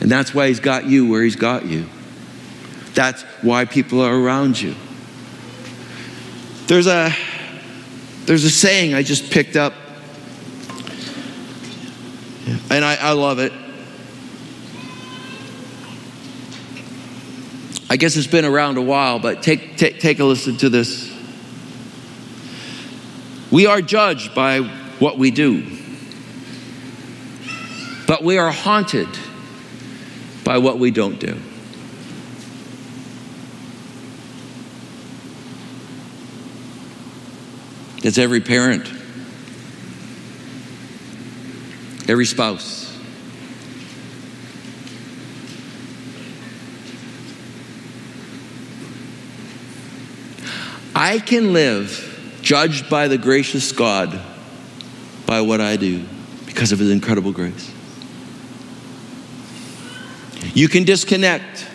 And 0.00 0.10
that's 0.10 0.34
why 0.34 0.48
he's 0.48 0.60
got 0.60 0.86
you 0.86 1.08
where 1.08 1.22
he's 1.22 1.36
got 1.36 1.64
you. 1.64 1.86
That's 2.94 3.22
why 3.40 3.64
people 3.64 4.00
are 4.00 4.14
around 4.14 4.60
you. 4.60 4.74
There's 6.66 6.88
a 6.88 7.12
there's 8.26 8.44
a 8.44 8.50
saying 8.50 8.94
I 8.94 9.02
just 9.02 9.30
picked 9.30 9.56
up, 9.56 9.74
and 12.70 12.84
I, 12.84 12.96
I 12.96 13.12
love 13.12 13.38
it. 13.38 13.52
I 17.92 17.96
guess 17.96 18.16
it's 18.16 18.26
been 18.26 18.46
around 18.46 18.78
a 18.78 18.80
while, 18.80 19.18
but 19.18 19.42
take, 19.42 19.76
take, 19.76 20.00
take 20.00 20.18
a 20.18 20.24
listen 20.24 20.56
to 20.56 20.70
this. 20.70 21.14
We 23.50 23.66
are 23.66 23.82
judged 23.82 24.34
by 24.34 24.60
what 24.98 25.18
we 25.18 25.30
do, 25.30 25.62
but 28.06 28.24
we 28.24 28.38
are 28.38 28.50
haunted 28.50 29.10
by 30.42 30.56
what 30.56 30.78
we 30.78 30.90
don't 30.90 31.20
do. 31.20 31.38
It's 38.02 38.16
every 38.16 38.40
parent, 38.40 38.90
every 42.08 42.24
spouse. 42.24 42.91
I 51.02 51.18
can 51.18 51.52
live 51.52 52.38
judged 52.42 52.88
by 52.88 53.08
the 53.08 53.18
gracious 53.18 53.72
God 53.72 54.20
by 55.26 55.40
what 55.40 55.60
I 55.60 55.74
do 55.74 56.04
because 56.46 56.70
of 56.70 56.78
his 56.78 56.92
incredible 56.92 57.32
grace. 57.32 57.72
You 60.54 60.68
can 60.68 60.84
disconnect. 60.84 61.66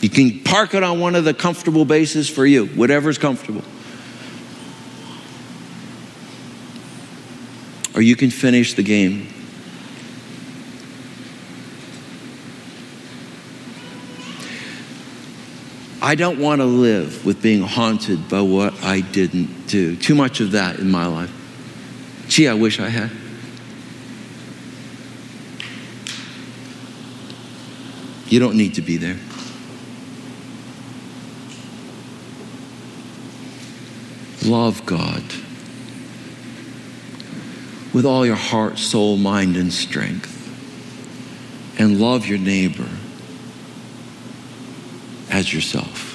You 0.00 0.10
can 0.10 0.44
park 0.44 0.74
it 0.74 0.84
on 0.84 1.00
one 1.00 1.16
of 1.16 1.24
the 1.24 1.34
comfortable 1.34 1.84
bases 1.84 2.30
for 2.30 2.46
you, 2.46 2.66
whatever's 2.66 3.18
comfortable. 3.18 3.64
Or 7.96 8.00
you 8.00 8.14
can 8.14 8.30
finish 8.30 8.74
the 8.74 8.84
game. 8.84 9.26
I 16.06 16.14
don't 16.14 16.38
want 16.38 16.60
to 16.60 16.64
live 16.66 17.26
with 17.26 17.42
being 17.42 17.62
haunted 17.62 18.28
by 18.28 18.40
what 18.40 18.80
I 18.84 19.00
didn't 19.00 19.66
do. 19.66 19.96
Too 19.96 20.14
much 20.14 20.38
of 20.38 20.52
that 20.52 20.78
in 20.78 20.88
my 20.88 21.08
life. 21.08 21.32
Gee, 22.28 22.46
I 22.46 22.54
wish 22.54 22.78
I 22.78 22.90
had. 22.90 23.10
You 28.30 28.38
don't 28.38 28.56
need 28.56 28.74
to 28.74 28.82
be 28.82 28.98
there. 28.98 29.16
Love 34.48 34.86
God 34.86 35.24
with 37.92 38.06
all 38.06 38.24
your 38.24 38.36
heart, 38.36 38.78
soul, 38.78 39.16
mind, 39.16 39.56
and 39.56 39.72
strength. 39.72 40.32
And 41.80 42.00
love 42.00 42.28
your 42.28 42.38
neighbor 42.38 42.88
as 45.30 45.52
yourself. 45.52 46.12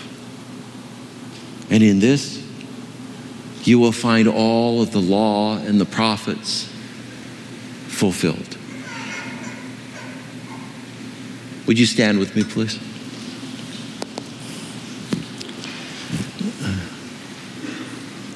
And 1.69 1.83
in 1.83 1.99
this, 1.99 2.41
you 3.63 3.79
will 3.79 3.91
find 3.91 4.27
all 4.27 4.81
of 4.81 4.91
the 4.91 4.99
law 4.99 5.57
and 5.57 5.79
the 5.79 5.85
prophets 5.85 6.65
fulfilled. 7.87 8.57
Would 11.67 11.77
you 11.79 11.85
stand 11.85 12.19
with 12.19 12.35
me, 12.35 12.43
please? 12.43 12.79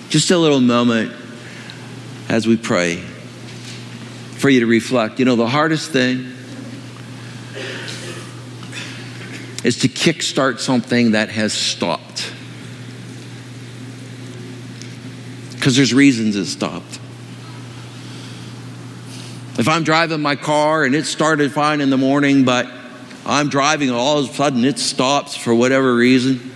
Just 0.09 0.32
a 0.32 0.38
little 0.38 0.61
moment 0.61 1.11
as 2.30 2.47
we 2.47 2.55
pray 2.55 2.97
for 4.38 4.49
you 4.49 4.61
to 4.61 4.65
reflect. 4.65 5.19
You 5.19 5.26
know, 5.26 5.36
the 5.36 5.47
hardest 5.47 5.91
thing 5.91 6.34
is 9.66 9.80
to 9.80 9.88
kickstart 9.88 10.59
something 10.59 11.11
that 11.11 11.30
has 11.30 11.51
stopped. 11.51 12.32
Because 15.53 15.76
there's 15.76 15.91
reasons 15.91 16.36
it 16.36 16.45
stopped. 16.45 16.99
If 19.57 19.68
I'm 19.68 19.84
driving 19.84 20.22
my 20.22 20.36
car 20.36 20.84
and 20.84 20.93
it 20.93 21.05
started 21.05 21.51
fine 21.51 21.82
in 21.82 21.89
the 21.89 21.97
morning, 21.97 22.45
but 22.45 22.68
I'm 23.26 23.49
driving 23.49 23.89
and 23.89 23.97
all 23.97 24.20
of 24.20 24.30
a 24.30 24.34
sudden 24.36 24.63
it 24.66 24.78
stops 24.78 25.36
for 25.36 25.55
whatever 25.55 25.95
reason, 25.95 26.51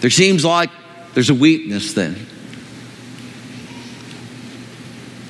there 0.00 0.10
seems 0.10 0.44
like 0.44 0.70
there's 1.14 1.30
a 1.30 1.34
weakness 1.34 1.94
then. 1.94 2.14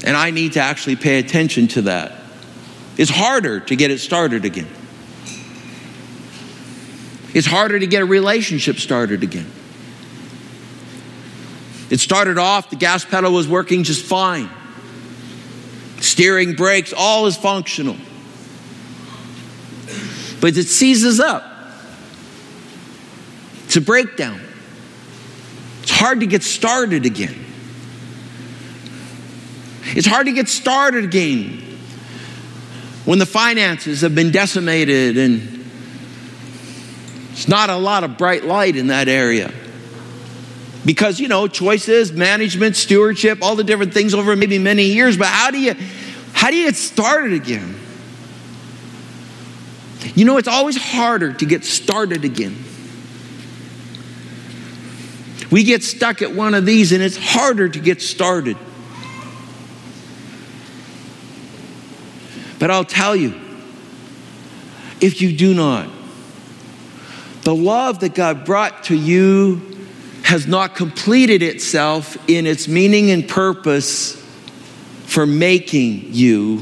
And 0.05 0.15
I 0.15 0.33
need 0.33 0.53
to 0.53 0.61
actually 0.61 0.97
pay 0.97 1.19
attention 1.19 1.67
to 1.69 1.83
that. 1.83 2.13
It's 2.99 3.11
harder 3.11 3.61
to 3.61 3.75
get 3.75 3.91
it 3.91 4.01
started 4.01 4.45
again. 4.45 4.69
It's 7.33 7.47
harder 7.47 7.79
to 7.79 7.87
get 7.87 8.03
a 8.03 8.07
relationship 8.07 8.77
started 8.77 9.23
again. 9.23 9.51
It 11.91 12.01
started 12.01 12.39
off, 12.39 12.71
the 12.71 12.77
gas 12.77 13.05
pedal 13.05 13.33
was 13.33 13.49
working 13.49 13.83
just 13.83 14.05
fine. 14.05 14.49
Steering, 16.01 16.55
brakes, 16.55 16.95
all 16.97 17.27
is 17.27 17.37
functional. 17.37 17.97
But 20.41 20.57
it 20.57 20.67
seizes 20.67 21.21
up. 21.21 21.45
It's 23.67 23.77
a 23.77 23.81
breakdown. 23.81 24.41
It's 25.83 25.91
hard 25.91 26.21
to 26.21 26.27
get 26.27 26.43
started 26.43 27.07
again. 27.07 27.45
It's 29.83 30.07
hard 30.07 30.27
to 30.27 30.33
get 30.33 30.49
started 30.49 31.05
again 31.05 31.79
when 33.05 33.19
the 33.19 33.27
finances 33.27 34.03
have 34.03 34.15
been 34.15 34.31
decimated 34.31 35.19
and 35.19 35.60
it's 37.41 37.49
not 37.49 37.71
a 37.71 37.77
lot 37.77 38.05
of 38.05 38.19
bright 38.19 38.45
light 38.45 38.77
in 38.77 38.89
that 38.89 39.09
area. 39.09 39.51
Because, 40.85 41.19
you 41.19 41.27
know, 41.27 41.49
choices, 41.49 42.13
management, 42.13 42.77
stewardship, 42.77 43.39
all 43.41 43.57
the 43.57 43.65
different 43.65 43.95
things 43.95 44.13
over 44.13 44.37
maybe 44.37 44.59
many 44.59 44.85
years, 44.85 45.17
but 45.17 45.29
how 45.29 45.51
do 45.51 45.59
you 45.59 45.75
how 46.35 46.51
do 46.51 46.57
you 46.59 46.67
get 46.67 46.77
started 46.77 47.33
again? 47.33 47.77
You 50.15 50.27
know, 50.27 50.37
it's 50.37 50.49
always 50.49 50.77
harder 50.77 51.33
to 51.33 51.47
get 51.47 51.65
started 51.65 52.27
again. 52.27 52.63
We 55.51 55.65
get 55.65 55.83
stuck 55.83 56.21
at 56.21 56.35
one 56.35 56.53
of 56.53 56.67
these 56.67 56.93
and 56.93 57.03
it's 57.03 57.17
harder 57.17 57.71
to 57.71 57.81
get 57.81 58.03
started. 58.03 58.59
But 62.59 62.71
I'll 62.71 62.85
tell 62.85 63.17
you, 63.17 63.33
if 65.01 65.23
you 65.23 65.35
do 65.35 65.55
not 65.55 66.00
the 67.43 67.55
love 67.55 68.01
that 68.01 68.15
God 68.15 68.45
brought 68.45 68.85
to 68.85 68.97
you 68.97 69.61
has 70.23 70.47
not 70.47 70.75
completed 70.75 71.43
itself 71.43 72.17
in 72.29 72.47
its 72.47 72.69
meaning 72.69 73.11
and 73.11 73.29
purpose 73.29 74.15
for 75.07 75.27
making 75.27 76.13
you 76.13 76.61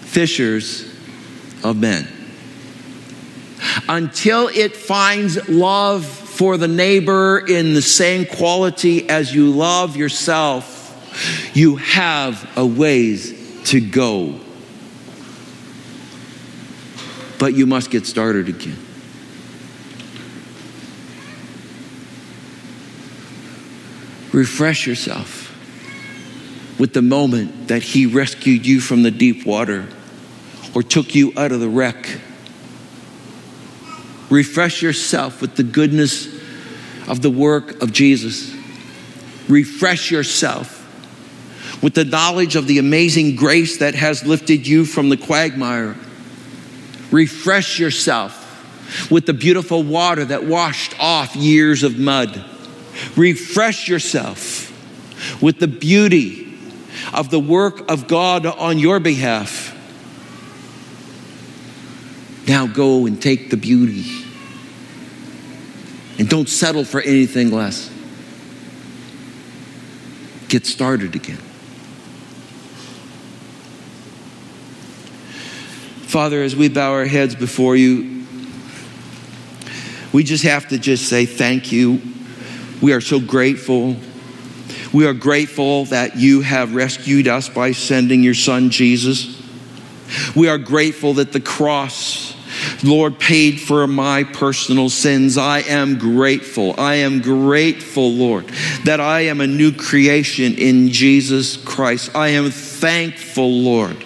fishers 0.00 0.84
of 1.64 1.76
men. 1.76 2.06
Until 3.88 4.48
it 4.48 4.76
finds 4.76 5.48
love 5.48 6.04
for 6.04 6.56
the 6.56 6.68
neighbor 6.68 7.38
in 7.38 7.74
the 7.74 7.82
same 7.82 8.26
quality 8.26 9.08
as 9.08 9.34
you 9.34 9.50
love 9.50 9.96
yourself, 9.96 10.76
you 11.54 11.76
have 11.76 12.48
a 12.56 12.66
ways 12.66 13.62
to 13.70 13.80
go. 13.80 14.38
but 17.38 17.54
you 17.54 17.66
must 17.66 17.90
get 17.90 18.06
started 18.06 18.48
again. 18.48 18.76
Refresh 24.38 24.86
yourself 24.86 25.52
with 26.78 26.92
the 26.92 27.02
moment 27.02 27.66
that 27.66 27.82
He 27.82 28.06
rescued 28.06 28.64
you 28.64 28.80
from 28.80 29.02
the 29.02 29.10
deep 29.10 29.44
water 29.44 29.88
or 30.76 30.84
took 30.84 31.16
you 31.16 31.32
out 31.36 31.50
of 31.50 31.58
the 31.58 31.68
wreck. 31.68 32.20
Refresh 34.30 34.80
yourself 34.80 35.40
with 35.40 35.56
the 35.56 35.64
goodness 35.64 36.28
of 37.08 37.20
the 37.20 37.30
work 37.30 37.82
of 37.82 37.92
Jesus. 37.92 38.54
Refresh 39.48 40.12
yourself 40.12 40.76
with 41.82 41.94
the 41.94 42.04
knowledge 42.04 42.54
of 42.54 42.68
the 42.68 42.78
amazing 42.78 43.34
grace 43.34 43.78
that 43.78 43.96
has 43.96 44.24
lifted 44.24 44.68
you 44.68 44.84
from 44.84 45.08
the 45.08 45.16
quagmire. 45.16 45.96
Refresh 47.10 47.80
yourself 47.80 49.10
with 49.10 49.26
the 49.26 49.34
beautiful 49.34 49.82
water 49.82 50.24
that 50.26 50.44
washed 50.44 50.94
off 51.00 51.34
years 51.34 51.82
of 51.82 51.98
mud. 51.98 52.44
Refresh 53.16 53.88
yourself 53.88 54.72
with 55.42 55.58
the 55.58 55.68
beauty 55.68 56.56
of 57.12 57.30
the 57.30 57.40
work 57.40 57.90
of 57.90 58.08
God 58.08 58.46
on 58.46 58.78
your 58.78 59.00
behalf. 59.00 59.74
Now 62.46 62.66
go 62.66 63.06
and 63.06 63.20
take 63.20 63.50
the 63.50 63.56
beauty. 63.56 64.24
And 66.18 66.28
don't 66.28 66.48
settle 66.48 66.84
for 66.84 67.00
anything 67.00 67.50
less. 67.50 67.90
Get 70.48 70.66
started 70.66 71.14
again. 71.14 71.38
Father, 76.08 76.42
as 76.42 76.56
we 76.56 76.70
bow 76.70 76.92
our 76.92 77.04
heads 77.04 77.34
before 77.34 77.76
you, 77.76 78.26
we 80.10 80.24
just 80.24 80.42
have 80.42 80.68
to 80.68 80.78
just 80.78 81.06
say 81.06 81.26
thank 81.26 81.70
you. 81.70 82.00
We 82.80 82.92
are 82.92 83.00
so 83.00 83.20
grateful. 83.20 83.96
We 84.92 85.06
are 85.06 85.14
grateful 85.14 85.86
that 85.86 86.16
you 86.16 86.40
have 86.42 86.74
rescued 86.74 87.28
us 87.28 87.48
by 87.48 87.72
sending 87.72 88.22
your 88.22 88.34
son 88.34 88.70
Jesus. 88.70 89.36
We 90.34 90.48
are 90.48 90.58
grateful 90.58 91.14
that 91.14 91.32
the 91.32 91.40
cross, 91.40 92.34
Lord, 92.82 93.18
paid 93.18 93.60
for 93.60 93.86
my 93.86 94.24
personal 94.24 94.88
sins. 94.88 95.36
I 95.36 95.60
am 95.60 95.98
grateful. 95.98 96.74
I 96.78 96.96
am 96.96 97.20
grateful, 97.20 98.12
Lord, 98.12 98.46
that 98.84 99.00
I 99.00 99.22
am 99.22 99.40
a 99.40 99.46
new 99.46 99.72
creation 99.72 100.54
in 100.54 100.88
Jesus 100.88 101.56
Christ. 101.56 102.14
I 102.14 102.28
am 102.28 102.50
thankful, 102.50 103.50
Lord 103.50 104.04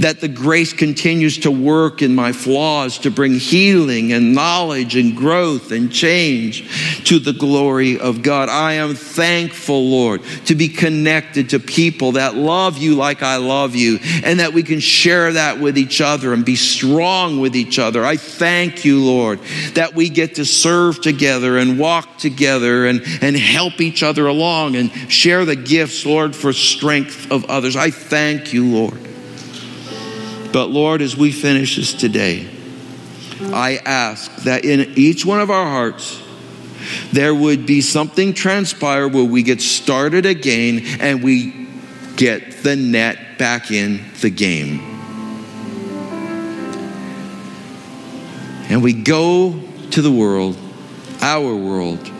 that 0.00 0.20
the 0.20 0.28
grace 0.28 0.72
continues 0.72 1.38
to 1.38 1.50
work 1.50 2.02
in 2.02 2.14
my 2.14 2.32
flaws 2.32 2.98
to 2.98 3.10
bring 3.10 3.34
healing 3.34 4.12
and 4.12 4.34
knowledge 4.34 4.96
and 4.96 5.16
growth 5.16 5.72
and 5.72 5.92
change 5.92 7.04
to 7.04 7.18
the 7.18 7.32
glory 7.32 7.98
of 7.98 8.22
God. 8.22 8.48
I 8.48 8.74
am 8.74 8.94
thankful, 8.94 9.88
Lord, 9.88 10.22
to 10.46 10.54
be 10.54 10.68
connected 10.68 11.50
to 11.50 11.60
people 11.60 12.12
that 12.12 12.34
love 12.34 12.78
you 12.78 12.94
like 12.94 13.22
I 13.22 13.36
love 13.36 13.74
you 13.74 13.98
and 14.24 14.40
that 14.40 14.52
we 14.52 14.62
can 14.62 14.80
share 14.80 15.32
that 15.32 15.58
with 15.58 15.78
each 15.78 16.00
other 16.00 16.32
and 16.32 16.44
be 16.44 16.56
strong 16.56 17.40
with 17.40 17.56
each 17.56 17.78
other. 17.78 18.04
I 18.04 18.16
thank 18.16 18.84
you, 18.84 19.04
Lord, 19.04 19.40
that 19.74 19.94
we 19.94 20.08
get 20.08 20.36
to 20.36 20.44
serve 20.44 21.00
together 21.00 21.58
and 21.58 21.78
walk 21.78 22.18
together 22.18 22.86
and, 22.86 23.02
and 23.20 23.36
help 23.36 23.80
each 23.80 24.02
other 24.02 24.26
along 24.26 24.76
and 24.76 24.90
share 25.10 25.44
the 25.44 25.56
gifts, 25.56 26.06
Lord, 26.06 26.34
for 26.34 26.52
strength 26.52 27.30
of 27.30 27.44
others. 27.46 27.76
I 27.76 27.90
thank 27.90 28.52
you, 28.52 28.66
Lord. 28.66 29.11
But 30.52 30.66
Lord, 30.66 31.00
as 31.00 31.16
we 31.16 31.32
finish 31.32 31.76
this 31.76 31.94
today, 31.94 32.46
I 33.40 33.76
ask 33.84 34.34
that 34.44 34.64
in 34.64 34.92
each 34.96 35.24
one 35.24 35.40
of 35.40 35.50
our 35.50 35.64
hearts, 35.64 36.22
there 37.12 37.34
would 37.34 37.64
be 37.64 37.80
something 37.80 38.34
transpire 38.34 39.08
where 39.08 39.24
we 39.24 39.42
get 39.42 39.60
started 39.60 40.26
again 40.26 40.82
and 41.00 41.22
we 41.22 41.68
get 42.16 42.62
the 42.62 42.76
net 42.76 43.38
back 43.38 43.70
in 43.70 44.04
the 44.20 44.30
game. 44.30 44.80
And 48.68 48.82
we 48.82 48.92
go 48.92 49.60
to 49.90 50.02
the 50.02 50.10
world, 50.10 50.56
our 51.20 51.54
world, 51.54 52.10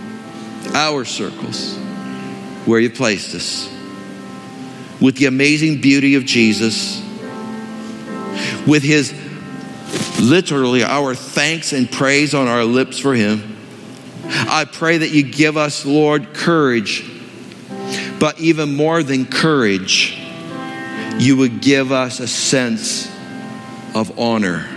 our 0.74 1.04
circles, 1.04 1.76
where 2.66 2.80
you 2.80 2.90
placed 2.90 3.34
us, 3.34 3.68
with 5.00 5.16
the 5.16 5.26
amazing 5.26 5.80
beauty 5.80 6.14
of 6.14 6.24
Jesus 6.24 7.02
with 8.66 8.82
his 8.82 9.12
literally 10.20 10.84
our 10.84 11.14
thanks 11.14 11.72
and 11.72 11.90
praise 11.90 12.34
on 12.34 12.48
our 12.48 12.64
lips 12.64 12.98
for 12.98 13.14
him. 13.14 13.56
I 14.24 14.64
pray 14.64 14.98
that 14.98 15.10
you 15.10 15.22
give 15.22 15.56
us, 15.56 15.84
Lord, 15.84 16.32
courage, 16.32 17.04
but 18.18 18.38
even 18.40 18.74
more 18.74 19.02
than 19.02 19.26
courage, 19.26 20.18
you 21.18 21.36
would 21.36 21.60
give 21.60 21.92
us 21.92 22.20
a 22.20 22.28
sense 22.28 23.06
of 23.94 24.18
honor. 24.18 24.68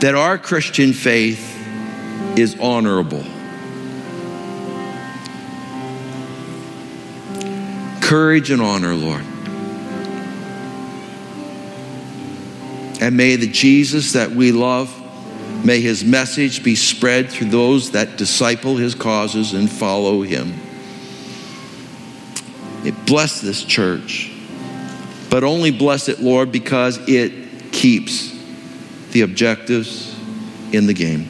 That 0.00 0.14
our 0.14 0.38
Christian 0.38 0.92
faith 0.92 1.50
is 2.36 2.58
honorable. 2.60 3.24
Courage 8.00 8.50
and 8.50 8.60
honor, 8.60 8.94
Lord. 8.94 9.24
And 13.04 13.18
may 13.18 13.36
the 13.36 13.46
Jesus 13.46 14.14
that 14.14 14.30
we 14.30 14.50
love, 14.50 14.90
may 15.62 15.82
his 15.82 16.02
message 16.02 16.64
be 16.64 16.74
spread 16.74 17.28
through 17.28 17.50
those 17.50 17.90
that 17.90 18.16
disciple 18.16 18.76
his 18.76 18.94
causes 18.94 19.52
and 19.52 19.70
follow 19.70 20.22
him. 20.22 20.54
It 22.82 22.94
bless 23.04 23.42
this 23.42 23.62
church, 23.62 24.32
but 25.28 25.44
only 25.44 25.70
bless 25.70 26.08
it, 26.08 26.20
Lord, 26.20 26.50
because 26.50 26.98
it 27.06 27.72
keeps 27.72 28.34
the 29.10 29.20
objectives 29.20 30.18
in 30.72 30.86
the 30.86 30.94
game. 30.94 31.28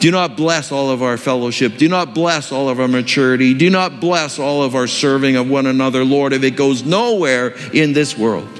Do 0.00 0.10
not 0.10 0.36
bless 0.36 0.72
all 0.72 0.90
of 0.90 1.04
our 1.04 1.16
fellowship. 1.16 1.76
Do 1.76 1.88
not 1.88 2.16
bless 2.16 2.50
all 2.50 2.68
of 2.68 2.80
our 2.80 2.88
maturity. 2.88 3.54
Do 3.54 3.70
not 3.70 4.00
bless 4.00 4.40
all 4.40 4.64
of 4.64 4.74
our 4.74 4.88
serving 4.88 5.36
of 5.36 5.48
one 5.48 5.66
another, 5.66 6.04
Lord, 6.04 6.32
if 6.32 6.42
it 6.42 6.56
goes 6.56 6.82
nowhere 6.82 7.54
in 7.72 7.92
this 7.92 8.18
world. 8.18 8.53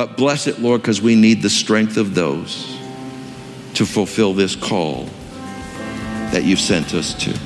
But 0.00 0.16
bless 0.16 0.46
it, 0.46 0.58
Lord, 0.58 0.80
because 0.80 1.02
we 1.02 1.14
need 1.14 1.42
the 1.42 1.50
strength 1.50 1.98
of 1.98 2.14
those 2.14 2.74
to 3.74 3.84
fulfill 3.84 4.32
this 4.32 4.56
call 4.56 5.04
that 6.32 6.42
you've 6.42 6.58
sent 6.58 6.94
us 6.94 7.12
to. 7.22 7.38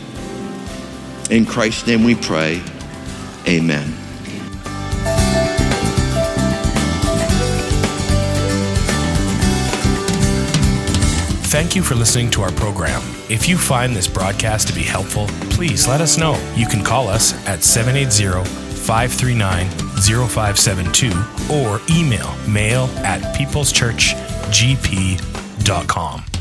In 1.34 1.46
Christ's 1.46 1.88
name 1.88 2.04
we 2.04 2.14
pray. 2.14 2.62
Amen. 3.48 3.88
Thank 11.50 11.74
you 11.74 11.82
for 11.82 11.96
listening 11.96 12.30
to 12.30 12.42
our 12.42 12.52
program. 12.52 13.02
If 13.28 13.48
you 13.48 13.58
find 13.58 13.96
this 13.96 14.06
broadcast 14.06 14.68
to 14.68 14.74
be 14.74 14.84
helpful, 14.84 15.26
please 15.50 15.88
let 15.88 16.00
us 16.00 16.16
know. 16.16 16.34
You 16.54 16.68
can 16.68 16.84
call 16.84 17.08
us 17.08 17.32
at 17.48 17.64
780 17.64 18.48
539 18.76 19.83
0572 20.00 21.12
or 21.50 21.80
email 21.90 22.34
mail 22.48 22.84
at 23.04 23.20
peopleschurchgp.com. 23.36 26.33